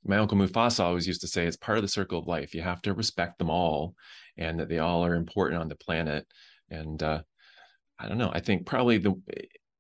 my 0.05 0.19
uncle 0.19 0.39
Mufasa 0.39 0.81
always 0.81 1.07
used 1.07 1.21
to 1.23 1.29
say 1.29 1.47
it's 1.47 1.57
part 1.57 1.79
of 1.79 1.83
the 1.83 1.89
circle 1.89 2.19
of 2.19 2.27
life. 2.27 2.55
You 2.55 2.63
have 2.63 2.83
to 2.83 2.95
respect 2.95 3.39
them 3.39 3.51
all, 3.51 3.95
and 4.37 4.59
that 4.61 4.69
they 4.69 4.79
all 4.79 5.05
are 5.05 5.15
important 5.15 5.61
on 5.61 5.69
the 5.69 5.77
planet. 5.77 6.27
And 6.71 7.03
uh, 7.03 7.23
I 7.99 8.09
don't 8.09 8.19
know. 8.19 8.31
I 8.33 8.41
think 8.41 8.67
probably 8.67 8.99
the 8.99 9.15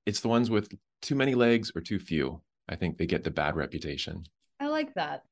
it's 0.04 0.20
the 0.20 0.28
ones 0.28 0.50
with 0.50 0.70
too 1.02 1.14
many 1.14 1.34
legs 1.34 1.70
or 1.74 1.80
too 1.80 1.98
few. 1.98 2.40
I 2.68 2.76
think 2.76 2.98
they 2.98 3.06
get 3.06 3.24
the 3.24 3.30
bad 3.30 3.56
reputation. 3.56 4.24
I 4.60 4.66
like 4.68 4.94
that. 4.94 5.22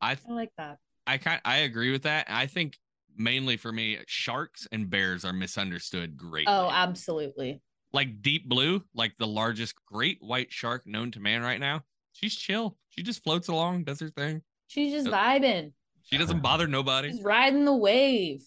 I 0.00 0.16
I 0.28 0.32
like 0.32 0.50
that. 0.58 0.78
I 1.06 1.18
kind 1.18 1.40
I 1.44 1.58
agree 1.58 1.90
with 1.92 2.02
that. 2.02 2.26
I 2.28 2.46
think 2.46 2.78
mainly 3.16 3.56
for 3.56 3.72
me, 3.72 3.98
sharks 4.06 4.66
and 4.72 4.88
bears 4.90 5.24
are 5.24 5.32
misunderstood 5.32 6.16
greatly. 6.16 6.52
Oh, 6.52 6.68
absolutely. 6.70 7.60
like 7.94 8.22
deep 8.22 8.48
blue, 8.48 8.82
like 8.94 9.12
the 9.18 9.26
largest 9.26 9.74
great 9.86 10.16
white 10.22 10.50
shark 10.50 10.86
known 10.86 11.10
to 11.10 11.20
man 11.20 11.42
right 11.42 11.60
now. 11.60 11.82
She's 12.12 12.34
chill. 12.34 12.76
She 12.88 13.02
just 13.02 13.22
floats 13.22 13.48
along, 13.48 13.84
does 13.84 14.00
her 14.00 14.08
thing. 14.08 14.42
She's 14.66 14.92
just 14.92 15.06
Yep. 15.06 15.14
vibing. 15.14 15.72
She 16.02 16.16
doesn't 16.16 16.40
bother 16.40 16.66
nobody. 16.66 17.10
She's 17.12 17.22
riding 17.22 17.64
the 17.66 17.76
wave. 17.76 18.42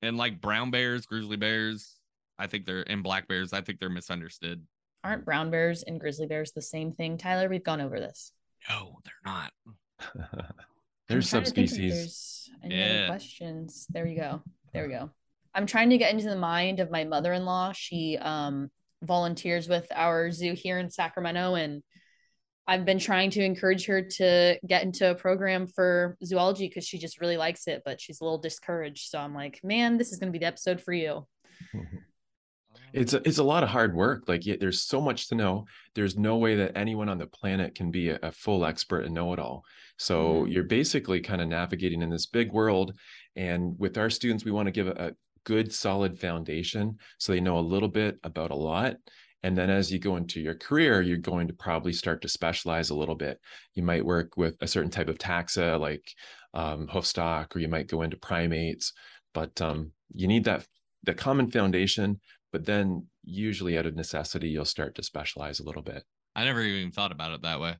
And 0.00 0.16
like 0.16 0.40
brown 0.40 0.70
bears, 0.70 1.06
grizzly 1.06 1.36
bears, 1.36 1.96
I 2.38 2.46
think 2.46 2.64
they're 2.66 2.88
and 2.88 3.02
black 3.02 3.26
bears, 3.28 3.52
I 3.52 3.60
think 3.62 3.78
they're 3.80 3.90
misunderstood. 3.90 4.64
Aren't 5.04 5.24
brown 5.24 5.50
bears 5.50 5.82
and 5.82 5.98
grizzly 6.00 6.26
bears 6.26 6.52
the 6.52 6.62
same 6.62 6.92
thing, 6.92 7.18
Tyler? 7.18 7.48
We've 7.48 7.64
gone 7.64 7.80
over 7.80 7.98
this. 7.98 8.32
No, 8.68 8.98
they're 9.04 9.12
not. 9.32 9.52
There's 11.08 11.32
I'm 11.34 11.42
trying 11.42 11.44
to 11.44 11.50
think 11.50 11.64
if 11.66 11.70
subspecies. 11.70 11.90
there's 11.92 12.50
any 12.64 12.76
Yeah. 12.76 13.06
questions? 13.06 13.86
There 13.90 14.06
you 14.06 14.16
go. 14.16 14.42
There 14.72 14.86
we 14.86 14.92
go. 14.92 15.10
I'm 15.54 15.66
trying 15.66 15.90
to 15.90 15.98
get 15.98 16.12
into 16.14 16.28
the 16.28 16.36
mind 16.36 16.80
of 16.80 16.90
my 16.90 17.04
mother-in-law. 17.04 17.72
She 17.72 18.16
um, 18.18 18.70
volunteers 19.02 19.68
with 19.68 19.86
our 19.94 20.30
zoo 20.30 20.54
here 20.54 20.78
in 20.78 20.88
Sacramento, 20.88 21.54
and 21.56 21.82
I've 22.66 22.84
been 22.84 23.00
trying 23.00 23.30
to 23.32 23.44
encourage 23.44 23.84
her 23.86 24.02
to 24.02 24.58
get 24.66 24.84
into 24.84 25.10
a 25.10 25.14
program 25.16 25.66
for 25.66 26.16
zoology 26.24 26.68
because 26.68 26.86
she 26.86 26.96
just 26.98 27.20
really 27.20 27.36
likes 27.36 27.66
it, 27.66 27.82
but 27.84 28.00
she's 28.00 28.20
a 28.20 28.24
little 28.24 28.38
discouraged. 28.38 29.10
So 29.10 29.18
I'm 29.18 29.34
like, 29.34 29.60
man, 29.64 29.98
this 29.98 30.12
is 30.12 30.18
going 30.18 30.32
to 30.32 30.38
be 30.38 30.42
the 30.42 30.46
episode 30.46 30.80
for 30.80 30.92
you. 30.92 31.26
it's 32.92 33.14
a, 33.14 33.26
it's 33.26 33.38
a 33.38 33.44
lot 33.44 33.62
of 33.62 33.68
hard 33.70 33.94
work 33.94 34.24
like 34.28 34.44
yeah, 34.46 34.56
there's 34.58 34.82
so 34.82 35.00
much 35.00 35.28
to 35.28 35.34
know. 35.34 35.64
There's 35.94 36.16
no 36.16 36.36
way 36.36 36.56
that 36.56 36.76
anyone 36.76 37.08
on 37.08 37.18
the 37.18 37.26
planet 37.26 37.74
can 37.74 37.90
be 37.90 38.10
a, 38.10 38.18
a 38.22 38.32
full 38.32 38.64
expert 38.64 39.04
and 39.04 39.14
know 39.14 39.32
it 39.32 39.38
all. 39.38 39.64
So 39.98 40.44
Mhm. 40.44 40.52
you're 40.52 40.64
basically 40.64 41.20
kind 41.20 41.40
of 41.40 41.48
navigating 41.48 42.02
in 42.02 42.10
this 42.10 42.26
big 42.26 42.52
world 42.52 42.92
and 43.36 43.78
with 43.78 43.96
our 43.98 44.10
students 44.10 44.44
we 44.44 44.50
want 44.52 44.66
to 44.66 44.72
give 44.72 44.86
a, 44.88 44.92
a 45.08 45.12
good 45.44 45.72
solid 45.72 46.18
foundation 46.18 46.98
so 47.18 47.32
they 47.32 47.40
know 47.40 47.58
a 47.58 47.60
little 47.60 47.88
bit 47.88 48.18
about 48.22 48.50
a 48.52 48.54
lot 48.56 48.96
and 49.42 49.56
then 49.58 49.70
as 49.70 49.90
you 49.90 49.98
go 49.98 50.16
into 50.16 50.40
your 50.40 50.54
career 50.54 51.02
you're 51.02 51.16
going 51.16 51.48
to 51.48 51.54
probably 51.54 51.92
start 51.92 52.22
to 52.22 52.28
specialize 52.28 52.90
a 52.90 52.94
little 52.94 53.14
bit. 53.16 53.40
You 53.74 53.82
might 53.82 54.04
work 54.04 54.36
with 54.36 54.56
a 54.60 54.68
certain 54.68 54.90
type 54.90 55.08
of 55.08 55.18
taxa 55.18 55.78
like 55.80 56.04
um, 56.54 56.88
hoof 56.88 57.06
stock 57.06 57.56
or 57.56 57.58
you 57.58 57.68
might 57.68 57.88
go 57.88 58.02
into 58.02 58.16
primates 58.16 58.92
but 59.34 59.60
um, 59.60 59.92
you 60.14 60.28
need 60.28 60.44
that 60.44 60.66
the 61.04 61.14
common 61.14 61.50
foundation 61.50 62.20
but 62.52 62.64
then 62.66 63.06
usually 63.24 63.78
out 63.78 63.86
of 63.86 63.96
necessity 63.96 64.48
you'll 64.48 64.64
start 64.64 64.94
to 64.94 65.02
specialize 65.02 65.58
a 65.60 65.64
little 65.64 65.82
bit 65.82 66.04
I 66.34 66.44
never 66.44 66.62
even 66.62 66.92
thought 66.92 67.12
about 67.12 67.32
it 67.32 67.42
that 67.42 67.60
way. 67.60 67.76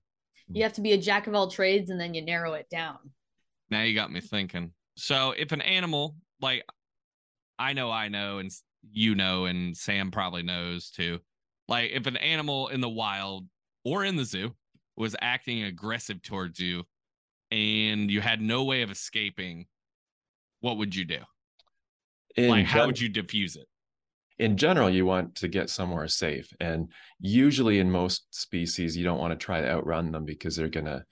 You 0.48 0.62
have 0.62 0.74
to 0.74 0.80
be 0.80 0.92
a 0.92 0.98
jack 0.98 1.26
of 1.26 1.34
all 1.34 1.50
trades 1.50 1.90
and 1.90 1.98
then 1.98 2.14
you 2.14 2.24
narrow 2.24 2.52
it 2.54 2.68
down. 2.68 2.98
Now 3.70 3.82
you 3.82 3.94
got 3.94 4.12
me 4.12 4.20
thinking. 4.20 4.72
So 4.96 5.32
if 5.36 5.52
an 5.52 5.62
animal, 5.62 6.16
like 6.40 6.64
I 7.58 7.72
know 7.72 7.90
I 7.90 8.08
know, 8.08 8.38
and 8.38 8.50
you 8.90 9.14
know, 9.14 9.46
and 9.46 9.76
Sam 9.76 10.10
probably 10.10 10.42
knows 10.42 10.90
too, 10.90 11.20
like 11.68 11.90
if 11.92 12.06
an 12.06 12.16
animal 12.18 12.68
in 12.68 12.80
the 12.80 12.88
wild 12.88 13.46
or 13.84 14.04
in 14.04 14.16
the 14.16 14.24
zoo 14.24 14.54
was 14.96 15.16
acting 15.22 15.62
aggressive 15.62 16.20
towards 16.20 16.60
you 16.60 16.84
and 17.50 18.10
you 18.10 18.20
had 18.20 18.42
no 18.42 18.64
way 18.64 18.82
of 18.82 18.90
escaping, 18.90 19.66
what 20.60 20.76
would 20.76 20.94
you 20.94 21.04
do? 21.04 21.18
in, 22.36 22.48
like 22.48 22.66
how 22.66 22.80
gen- 22.80 22.86
would 22.88 23.00
you 23.00 23.08
diffuse 23.08 23.56
it? 23.56 23.66
In 24.38 24.56
general 24.56 24.90
you 24.90 25.04
want 25.06 25.34
to 25.34 25.48
get 25.48 25.70
somewhere 25.70 26.08
safe 26.08 26.52
and 26.60 26.90
usually 27.20 27.78
in 27.78 27.90
most 27.90 28.34
species 28.34 28.96
you 28.96 29.04
don't 29.04 29.18
want 29.18 29.32
to 29.32 29.44
try 29.44 29.60
to 29.60 29.70
outrun 29.70 30.10
them 30.10 30.24
because 30.24 30.56
they're 30.56 30.68
going 30.68 30.86
to 30.86 31.04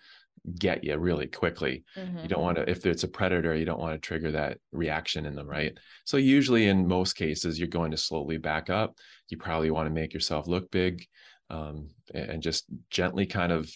get 0.59 0.83
you 0.83 0.97
really 0.97 1.27
quickly. 1.27 1.85
Mhm. 1.97 2.23
You 2.23 2.29
don't 2.29 2.43
want 2.43 2.57
to, 2.57 2.69
if 2.69 2.87
it's 2.87 3.05
a 3.05 3.09
predator, 3.09 3.55
you 3.55 3.67
don't 3.67 3.79
want 3.81 3.93
to 3.93 3.99
trigger 3.99 4.33
that 4.33 4.59
reaction 4.73 5.27
in 5.27 5.35
them, 5.35 5.47
right? 5.47 5.77
So 6.05 6.17
usually 6.17 6.67
in 6.69 6.89
most 6.89 7.13
cases, 7.15 7.59
you're 7.59 7.69
going 7.69 7.91
to 7.91 7.97
slowly 7.97 8.39
back 8.39 8.71
up. 8.71 8.97
You 9.29 9.37
probably 9.37 9.71
want 9.71 9.87
to 9.87 9.93
make 9.93 10.15
yourself 10.15 10.47
look 10.47 10.71
big 10.71 11.07
um, 11.51 11.91
and 12.15 12.43
just 12.43 12.65
gently 12.89 13.27
kind 13.27 13.53
of, 13.53 13.71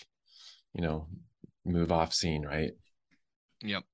you 0.72 0.80
know, 0.80 1.08
move 1.66 1.92
off 1.92 2.14
scene, 2.14 2.46
right? 2.46 2.72
Yep. 3.62 3.84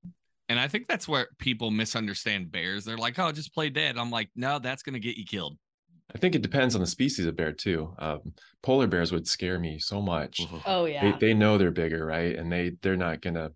And 0.50 0.58
I 0.58 0.66
think 0.66 0.88
that's 0.88 1.06
where 1.06 1.28
people 1.38 1.70
misunderstand 1.70 2.50
bears. 2.50 2.84
They're 2.84 2.98
like, 2.98 3.16
"Oh, 3.20 3.30
just 3.30 3.54
play 3.54 3.70
dead." 3.70 3.96
I'm 3.96 4.10
like, 4.10 4.30
"No, 4.34 4.58
that's 4.58 4.82
gonna 4.82 4.98
get 4.98 5.16
you 5.16 5.24
killed." 5.24 5.56
I 6.12 6.18
think 6.18 6.34
it 6.34 6.42
depends 6.42 6.74
on 6.74 6.80
the 6.80 6.88
species 6.88 7.26
of 7.26 7.36
bear 7.36 7.52
too. 7.52 7.94
Um, 8.00 8.34
polar 8.60 8.88
bears 8.88 9.12
would 9.12 9.28
scare 9.28 9.60
me 9.60 9.78
so 9.78 10.02
much. 10.02 10.40
Oh 10.66 10.86
yeah. 10.86 11.16
they 11.18 11.34
know 11.34 11.56
they're 11.56 11.70
bigger, 11.70 12.04
right? 12.04 12.34
And 12.34 12.50
they 12.50 12.72
they're 12.82 12.96
not 12.96 13.22
gonna 13.22 13.52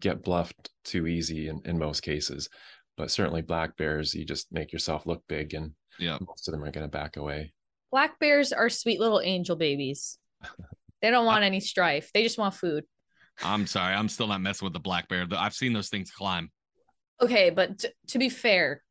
get 0.00 0.24
bluffed 0.24 0.70
too 0.84 1.06
easy 1.06 1.46
in, 1.46 1.62
in 1.64 1.78
most 1.78 2.00
cases. 2.00 2.48
But 2.96 3.12
certainly 3.12 3.42
black 3.42 3.76
bears, 3.76 4.12
you 4.12 4.24
just 4.24 4.52
make 4.52 4.72
yourself 4.72 5.06
look 5.06 5.22
big 5.28 5.54
and 5.54 5.72
yeah, 6.00 6.18
most 6.26 6.48
of 6.48 6.52
them 6.52 6.64
are 6.64 6.72
gonna 6.72 6.88
back 6.88 7.16
away. 7.16 7.52
Black 7.92 8.18
bears 8.18 8.52
are 8.52 8.68
sweet 8.68 8.98
little 8.98 9.20
angel 9.20 9.54
babies. 9.54 10.18
They 11.00 11.12
don't 11.12 11.26
want 11.32 11.44
any 11.44 11.60
strife. 11.60 12.10
They 12.12 12.24
just 12.24 12.38
want 12.38 12.54
food. 12.54 12.86
I'm 13.42 13.66
sorry, 13.66 13.94
I'm 13.94 14.08
still 14.08 14.26
not 14.28 14.40
messing 14.40 14.66
with 14.66 14.72
the 14.72 14.80
black 14.80 15.08
bear. 15.08 15.26
I've 15.36 15.54
seen 15.54 15.72
those 15.72 15.88
things 15.88 16.10
climb. 16.10 16.50
Okay, 17.20 17.50
but 17.50 17.78
t- 17.78 17.88
to 18.08 18.18
be 18.18 18.28
fair, 18.28 18.82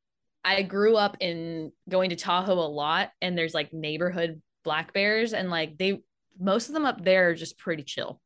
I 0.44 0.62
grew 0.64 0.98
up 0.98 1.18
in 1.20 1.72
going 1.90 2.10
to 2.10 2.16
Tahoe 2.16 2.54
a 2.54 2.68
lot, 2.68 3.12
and 3.22 3.38
there's 3.38 3.54
like 3.54 3.74
neighborhood 3.74 4.42
black 4.64 4.94
bears, 4.94 5.34
and 5.34 5.50
like 5.50 5.78
they, 5.78 6.02
most 6.40 6.68
of 6.68 6.74
them 6.74 6.86
up 6.86 7.04
there 7.04 7.30
are 7.30 7.36
just 7.36 7.58
pretty 7.58 7.84
chill. 7.84 8.20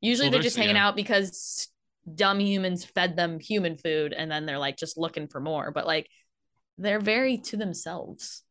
Usually 0.00 0.26
Well, 0.26 0.32
they're 0.32 0.42
just 0.42 0.56
hanging 0.56 0.76
yeah. 0.76 0.88
out 0.88 0.96
because 0.96 1.68
dumb 2.14 2.38
humans 2.38 2.84
fed 2.84 3.16
them 3.16 3.40
human 3.40 3.78
food, 3.78 4.12
and 4.12 4.30
then 4.30 4.46
they're 4.46 4.58
like 4.58 4.76
just 4.76 4.98
looking 4.98 5.28
for 5.28 5.40
more. 5.40 5.70
But 5.70 5.86
like, 5.86 6.08
they're 6.78 7.00
very 7.00 7.38
to 7.38 7.56
themselves. 7.56 8.42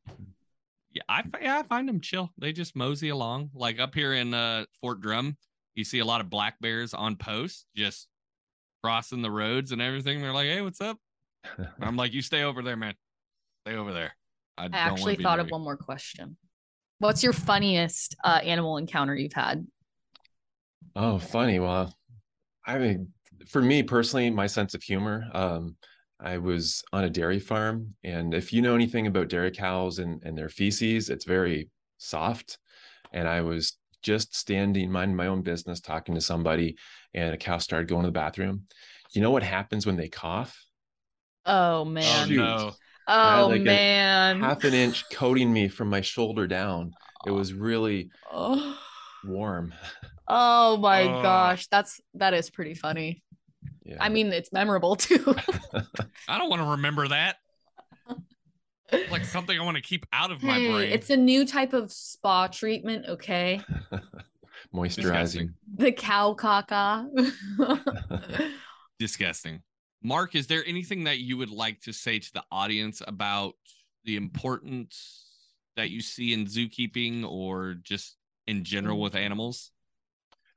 Yeah, 0.92 1.04
I 1.10 1.24
yeah, 1.42 1.60
I 1.60 1.64
find 1.64 1.88
them 1.88 2.02
chill. 2.02 2.32
They 2.38 2.54
just 2.54 2.76
mosey 2.76 3.10
along. 3.10 3.52
Like 3.54 3.80
up 3.80 3.94
here 3.94 4.14
in 4.14 4.34
uh, 4.34 4.66
Fort 4.82 5.02
Drum, 5.02 5.38
you 5.76 5.84
see 5.84 6.00
a 6.00 6.06
lot 6.06 6.22
of 6.22 6.30
black 6.30 6.60
bears 6.60 6.94
on 6.94 7.16
post, 7.16 7.66
just 7.76 8.08
crossing 8.84 9.22
the 9.22 9.32
roads 9.32 9.72
and 9.72 9.82
everything. 9.82 10.22
They're 10.22 10.34
like, 10.34 10.48
"Hey, 10.48 10.62
what's 10.62 10.82
up?" 10.82 10.98
I'm 11.82 11.98
like, 11.98 12.14
"You 12.14 12.22
stay 12.22 12.44
over 12.44 12.62
there, 12.62 12.78
man. 12.78 12.96
Stay 13.66 13.76
over 13.76 13.94
there." 13.94 14.14
I, 14.58 14.66
I 14.66 14.68
don't 14.68 14.76
actually 14.76 15.16
thought 15.18 15.38
near 15.38 15.46
of 15.46 15.52
one 15.52 15.62
more 15.62 15.78
question. 15.78 16.38
What's 17.00 17.24
your 17.24 17.34
funniest 17.34 18.16
uh, 18.24 18.40
animal 18.44 18.78
encounter 18.78 19.16
you've 19.16 19.34
had? 19.34 19.68
Oh, 20.96 21.20
funny. 21.20 21.60
Well, 21.60 21.94
I 22.66 22.78
mean, 22.78 23.10
for 23.48 23.62
me 23.62 23.84
personally, 23.84 24.30
my 24.30 24.48
sense 24.48 24.74
of 24.74 24.82
humor, 24.82 25.26
um, 25.34 25.76
I 26.20 26.38
was 26.38 26.82
on 26.94 27.04
a 27.04 27.10
dairy 27.10 27.40
farm, 27.40 27.96
and 28.04 28.34
if 28.34 28.54
you 28.54 28.62
know 28.62 28.76
anything 28.76 29.08
about 29.08 29.28
dairy 29.28 29.52
cows 29.52 30.00
and, 30.00 30.24
and 30.24 30.38
their 30.38 30.48
feces, 30.48 31.10
it's 31.10 31.26
very 31.26 31.70
soft. 31.98 32.58
And 33.12 33.28
I 33.28 33.42
was 33.42 33.78
just 34.06 34.36
standing, 34.36 34.92
minding 34.92 35.18
my 35.18 35.28
own 35.28 35.42
business, 35.42 35.82
talking 35.82 36.14
to 36.14 36.22
somebody, 36.22 36.78
and 37.16 37.34
a 37.34 37.38
cow 37.38 37.58
started 37.58 37.90
going 37.90 38.04
to 38.04 38.10
the 38.10 38.12
bathroom. 38.14 38.68
You 39.14 39.22
know 39.22 39.32
what 39.32 39.44
happens 39.44 39.86
when 39.86 39.98
they 39.98 40.08
cough? 40.08 40.56
Oh 41.46 41.82
Oh 41.82 41.86
man. 41.86 42.28
Shoot. 42.28 42.38
no! 42.38 42.72
Oh 43.08 43.48
like 43.50 43.62
a 43.62 43.64
man. 43.64 44.40
Half 44.42 44.64
an 44.64 44.74
inch 44.76 45.04
coating 45.12 45.52
me 45.52 45.68
from 45.68 45.90
my 45.90 46.02
shoulder 46.02 46.48
down. 46.48 46.92
It 47.26 47.32
was 47.32 47.52
really 47.68 48.10
Oh, 48.32 48.78
warm. 49.26 49.74
oh 50.28 50.78
my 50.78 51.04
Oh. 51.04 51.22
gosh, 51.24 51.68
that's 51.68 52.00
that 52.14 52.34
is 52.36 52.50
pretty 52.52 52.76
funny. 52.76 53.24
Yeah. 53.84 53.98
I 54.00 54.10
mean, 54.10 54.32
it's 54.34 54.52
memorable 54.54 54.96
too. 54.96 55.36
I 56.28 56.38
don't 56.38 56.50
want 56.50 56.62
to 56.62 56.70
remember 56.72 57.08
that. 57.08 57.38
Like 58.92 59.26
something 59.26 59.60
I 59.60 59.64
want 59.64 59.78
to 59.78 59.84
keep 59.84 60.06
out 60.14 60.32
of 60.32 60.44
my 60.44 60.54
hey, 60.54 60.72
brain. 60.72 60.92
it's 60.92 61.10
a 61.10 61.18
new 61.18 61.46
type 61.46 61.74
of 61.74 61.92
spa 61.92 62.48
treatment, 62.48 63.06
okay? 63.08 63.62
moisturizing. 64.74 64.96
Disgusting. 64.96 65.54
The 65.78 65.92
cow 65.92 66.36
caca. 66.38 67.32
disgusting. 69.00 69.62
Mark, 70.04 70.36
is 70.36 70.48
there 70.48 70.64
anything 70.68 71.06
that 71.06 71.20
you 71.20 71.38
would 71.38 71.50
like 71.50 71.82
to 71.82 71.92
say 71.92 72.20
to 72.20 72.34
the 72.34 72.44
audience 72.52 73.02
about 73.08 73.54
the 74.04 74.18
importance 74.18 75.26
that 75.76 75.90
you 75.90 76.02
see 76.02 76.34
in 76.34 76.46
zookeeping 76.46 77.26
or 77.26 77.76
just 77.82 78.18
in 78.48 78.64
general 78.64 79.02
with 79.02 79.14
mm. 79.14 79.20
animals? 79.20 79.72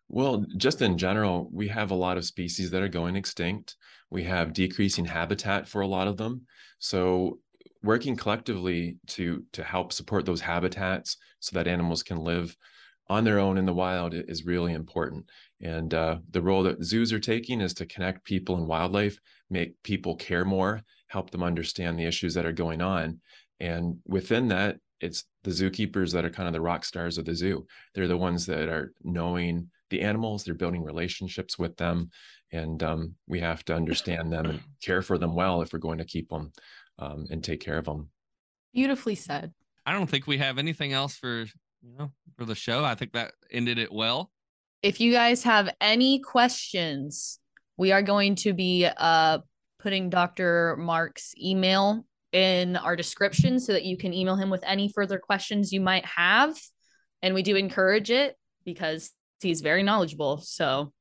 Well, 0.08 0.44
just 0.56 0.80
in 0.82 0.96
general, 0.96 1.48
we 1.52 1.68
have 1.68 1.90
a 1.90 1.96
lot 1.96 2.16
of 2.16 2.24
species 2.24 2.70
that 2.70 2.82
are 2.82 2.88
going 2.88 3.16
extinct. 3.16 3.76
We 4.10 4.24
have 4.24 4.52
decreasing 4.52 5.04
habitat 5.04 5.68
for 5.68 5.82
a 5.82 5.86
lot 5.86 6.08
of 6.08 6.16
them. 6.16 6.46
So 6.78 7.40
working 7.82 8.16
collectively 8.16 8.96
to 9.06 9.44
to 9.52 9.62
help 9.62 9.92
support 9.92 10.26
those 10.26 10.40
habitats 10.40 11.16
so 11.40 11.54
that 11.54 11.68
animals 11.68 12.02
can 12.02 12.18
live 12.18 12.56
on 13.08 13.24
their 13.24 13.38
own 13.38 13.56
in 13.56 13.66
the 13.66 13.74
wild 13.74 14.14
is 14.14 14.44
really 14.44 14.74
important. 14.74 15.28
And 15.62 15.92
uh, 15.94 16.18
the 16.30 16.42
role 16.42 16.62
that 16.64 16.84
zoos 16.84 17.12
are 17.12 17.20
taking 17.20 17.60
is 17.60 17.74
to 17.74 17.86
connect 17.86 18.24
people 18.24 18.56
and 18.56 18.66
wildlife, 18.66 19.18
make 19.50 19.82
people 19.82 20.14
care 20.14 20.44
more, 20.44 20.82
help 21.06 21.30
them 21.30 21.42
understand 21.42 21.98
the 21.98 22.04
issues 22.04 22.34
that 22.34 22.46
are 22.46 22.52
going 22.52 22.82
on. 22.82 23.20
And 23.60 23.98
within 24.06 24.48
that, 24.48 24.76
it's 25.00 25.24
the 25.44 25.50
zookeepers 25.50 26.12
that 26.12 26.24
are 26.24 26.30
kind 26.30 26.48
of 26.48 26.52
the 26.52 26.60
rock 26.60 26.84
stars 26.84 27.18
of 27.18 27.24
the 27.24 27.34
zoo. 27.34 27.66
They're 27.94 28.08
the 28.08 28.16
ones 28.16 28.46
that 28.46 28.68
are 28.68 28.92
knowing 29.02 29.70
the 29.90 30.02
animals, 30.02 30.44
they're 30.44 30.54
building 30.54 30.84
relationships 30.84 31.58
with 31.58 31.76
them. 31.76 32.10
And 32.52 32.82
um, 32.82 33.14
we 33.26 33.40
have 33.40 33.64
to 33.66 33.74
understand 33.74 34.32
them 34.32 34.46
and 34.46 34.60
care 34.82 35.02
for 35.02 35.18
them 35.18 35.34
well 35.34 35.62
if 35.62 35.72
we're 35.72 35.78
going 35.78 35.98
to 35.98 36.04
keep 36.04 36.28
them 36.28 36.52
um, 36.98 37.26
and 37.30 37.42
take 37.42 37.60
care 37.60 37.78
of 37.78 37.84
them. 37.84 38.10
Beautifully 38.72 39.14
said. 39.14 39.52
I 39.86 39.92
don't 39.92 40.08
think 40.08 40.26
we 40.26 40.38
have 40.38 40.58
anything 40.58 40.92
else 40.92 41.16
for 41.16 41.40
you 41.82 41.96
know 41.98 42.10
for 42.36 42.44
the 42.44 42.54
show. 42.54 42.84
I 42.84 42.94
think 42.94 43.12
that 43.12 43.32
ended 43.50 43.78
it 43.78 43.92
well. 43.92 44.30
If 44.82 45.00
you 45.00 45.12
guys 45.12 45.42
have 45.44 45.74
any 45.80 46.20
questions, 46.20 47.40
we 47.76 47.92
are 47.92 48.02
going 48.02 48.34
to 48.36 48.52
be 48.52 48.86
uh 48.96 49.38
putting 49.78 50.10
Dr. 50.10 50.76
Mark's 50.76 51.34
email 51.40 52.04
in 52.32 52.76
our 52.76 52.96
description 52.96 53.60
so 53.60 53.72
that 53.72 53.84
you 53.84 53.96
can 53.96 54.12
email 54.12 54.36
him 54.36 54.50
with 54.50 54.62
any 54.66 54.88
further 54.88 55.18
questions 55.18 55.72
you 55.72 55.80
might 55.80 56.04
have. 56.04 56.58
And 57.22 57.34
we 57.34 57.42
do 57.42 57.56
encourage 57.56 58.10
it 58.10 58.36
because 58.64 59.10
he's 59.40 59.60
very 59.60 59.82
knowledgeable. 59.82 60.38
So 60.38 60.92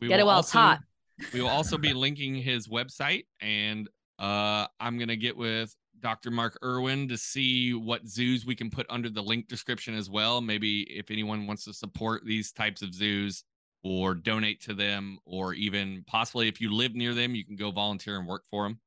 We 0.00 0.08
Get 0.08 0.20
it 0.20 0.22
will 0.22 0.28
while 0.28 0.40
it's 0.40 0.52
hot. 0.52 0.80
We 1.32 1.40
will 1.40 1.48
also 1.48 1.78
be 1.78 1.94
linking 1.94 2.34
his 2.34 2.68
website, 2.68 3.24
and 3.40 3.88
uh, 4.18 4.66
I'm 4.80 4.98
gonna 4.98 5.16
get 5.16 5.36
with 5.36 5.74
Dr. 6.00 6.30
Mark 6.30 6.58
Irwin 6.62 7.08
to 7.08 7.16
see 7.16 7.74
what 7.74 8.06
zoos 8.06 8.46
we 8.46 8.54
can 8.54 8.70
put 8.70 8.86
under 8.88 9.08
the 9.10 9.22
link 9.22 9.48
description 9.48 9.94
as 9.94 10.10
well. 10.10 10.40
Maybe 10.40 10.82
if 10.82 11.10
anyone 11.10 11.46
wants 11.46 11.64
to 11.64 11.72
support 11.72 12.24
these 12.24 12.52
types 12.52 12.82
of 12.82 12.94
zoos 12.94 13.44
or 13.82 14.14
donate 14.14 14.60
to 14.62 14.74
them, 14.74 15.18
or 15.24 15.54
even 15.54 16.04
possibly 16.06 16.48
if 16.48 16.60
you 16.60 16.72
live 16.72 16.94
near 16.94 17.14
them, 17.14 17.34
you 17.34 17.44
can 17.44 17.56
go 17.56 17.70
volunteer 17.70 18.18
and 18.18 18.26
work 18.26 18.42
for 18.50 18.64
them. 18.64 18.80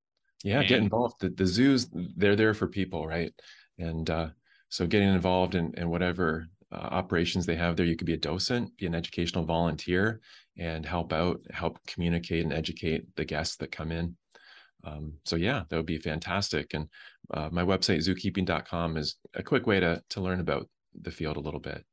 Yeah, 0.43 0.63
get 0.63 0.79
involved. 0.79 1.15
The, 1.19 1.29
the 1.29 1.45
zoos, 1.45 1.89
they're 1.91 2.35
there 2.35 2.53
for 2.53 2.67
people, 2.67 3.07
right? 3.07 3.33
And 3.77 4.09
uh, 4.09 4.29
so 4.69 4.87
getting 4.87 5.09
involved 5.09 5.55
in, 5.55 5.73
in 5.77 5.89
whatever 5.89 6.47
uh, 6.71 6.75
operations 6.75 7.45
they 7.45 7.55
have 7.55 7.75
there, 7.75 7.85
you 7.85 7.95
could 7.95 8.07
be 8.07 8.13
a 8.13 8.17
docent, 8.17 8.75
be 8.77 8.85
an 8.85 8.95
educational 8.95 9.45
volunteer, 9.45 10.21
and 10.57 10.85
help 10.85 11.13
out, 11.13 11.39
help 11.51 11.79
communicate 11.87 12.43
and 12.43 12.53
educate 12.53 13.03
the 13.15 13.25
guests 13.25 13.57
that 13.57 13.71
come 13.71 13.91
in. 13.91 14.15
Um, 14.83 15.13
so 15.25 15.35
yeah, 15.35 15.63
that 15.69 15.75
would 15.75 15.85
be 15.85 15.97
fantastic. 15.97 16.73
And 16.73 16.87
uh, 17.33 17.49
my 17.51 17.63
website, 17.63 17.99
zookeeping.com, 17.99 18.97
is 18.97 19.15
a 19.33 19.43
quick 19.43 19.67
way 19.67 19.79
to 19.79 20.01
to 20.09 20.21
learn 20.21 20.39
about 20.39 20.69
the 20.99 21.11
field 21.11 21.37
a 21.37 21.41
little 21.41 21.59
bit. 21.59 21.83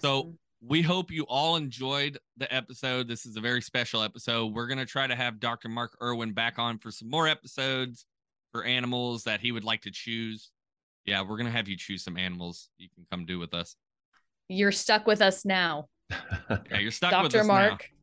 So 0.00 0.34
we 0.60 0.82
hope 0.82 1.10
you 1.10 1.24
all 1.24 1.56
enjoyed 1.56 2.18
the 2.36 2.52
episode. 2.52 3.08
This 3.08 3.26
is 3.26 3.36
a 3.36 3.40
very 3.40 3.62
special 3.62 4.02
episode. 4.02 4.54
We're 4.54 4.66
going 4.66 4.78
to 4.78 4.86
try 4.86 5.06
to 5.06 5.14
have 5.14 5.38
Dr. 5.38 5.68
Mark 5.68 5.96
Irwin 6.02 6.32
back 6.32 6.58
on 6.58 6.78
for 6.78 6.90
some 6.90 7.08
more 7.08 7.28
episodes 7.28 8.06
for 8.52 8.64
animals 8.64 9.22
that 9.24 9.40
he 9.40 9.52
would 9.52 9.64
like 9.64 9.82
to 9.82 9.90
choose. 9.90 10.50
Yeah, 11.04 11.20
we're 11.22 11.36
going 11.36 11.46
to 11.46 11.52
have 11.52 11.68
you 11.68 11.76
choose 11.76 12.02
some 12.02 12.16
animals 12.16 12.68
you 12.78 12.88
can 12.94 13.06
come 13.10 13.26
do 13.26 13.38
with 13.38 13.54
us. 13.54 13.76
you're 14.48 14.72
stuck 14.72 15.06
with 15.06 15.20
us 15.20 15.44
now. 15.44 15.88
Yeah, 16.70 16.78
you're 16.78 16.90
stuck 16.90 17.22
with 17.22 17.32
Dr. 17.32 17.44
Mark. 17.44 17.70
now. 17.70 17.95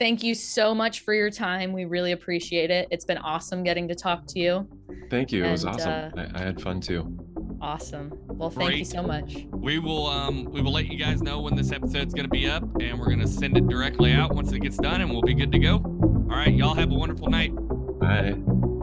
Mark, 0.00 0.08
thank 0.08 0.22
you 0.22 0.34
so 0.34 0.74
much 0.74 1.00
for 1.00 1.12
your 1.14 1.30
time. 1.30 1.72
We 1.72 1.84
really 1.84 2.12
appreciate 2.12 2.70
it. 2.70 2.88
It's 2.90 3.04
been 3.04 3.18
awesome 3.18 3.62
getting 3.62 3.86
to 3.88 3.94
talk 3.94 4.26
to 4.28 4.38
you. 4.38 4.66
Thank 5.10 5.30
you. 5.30 5.44
It 5.44 5.50
was 5.50 5.64
awesome. 5.64 5.90
uh, 5.90 6.10
I, 6.16 6.40
I 6.40 6.42
had 6.42 6.60
fun 6.60 6.80
too. 6.80 7.18
Awesome. 7.60 8.10
Well, 8.28 8.48
thank 8.48 8.76
you 8.76 8.84
so 8.86 9.02
much. 9.02 9.46
We 9.52 9.78
will 9.78 10.06
um 10.06 10.44
we 10.46 10.62
will 10.62 10.72
let 10.72 10.86
you 10.86 10.98
guys 10.98 11.20
know 11.20 11.42
when 11.42 11.54
this 11.54 11.72
episode's 11.72 12.14
going 12.14 12.24
to 12.24 12.30
be 12.30 12.48
up 12.48 12.62
and 12.80 12.98
we're 12.98 13.06
going 13.06 13.20
to 13.20 13.28
send 13.28 13.56
it 13.58 13.68
directly 13.68 14.12
out 14.12 14.34
once 14.34 14.50
it 14.52 14.60
gets 14.60 14.78
done 14.78 15.02
and 15.02 15.10
we'll 15.10 15.20
be 15.20 15.34
good 15.34 15.52
to 15.52 15.58
go. 15.58 15.74
All 15.76 16.36
right, 16.36 16.54
y'all 16.54 16.74
have 16.74 16.90
a 16.90 16.94
wonderful 16.94 17.28
night. 17.28 17.52
Bye. 18.00 18.32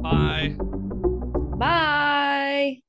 Bye. 0.04 0.56
Bye. 1.58 2.82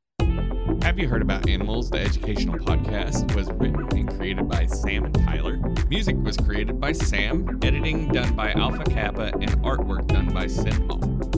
Have 0.83 0.99
you 0.99 1.09
heard 1.09 1.23
about 1.23 1.49
animals? 1.49 1.91
The 1.91 2.01
educational 2.01 2.59
podcast 2.59 3.35
was 3.35 3.51
written 3.53 3.88
and 3.97 4.17
created 4.17 4.49
by 4.49 4.67
Sam 4.67 5.07
and 5.07 5.14
Tyler. 5.14 5.59
Music 5.90 6.16
was 6.18 6.37
created 6.37 6.79
by 6.79 6.92
Sam, 6.92 7.59
editing 7.62 8.09
done 8.09 8.35
by 8.35 8.53
Alpha 8.53 8.85
Kappa, 8.85 9.33
and 9.40 9.51
artwork 9.62 10.07
done 10.09 10.29
by 10.35 10.44
Sinmo. 10.44 11.38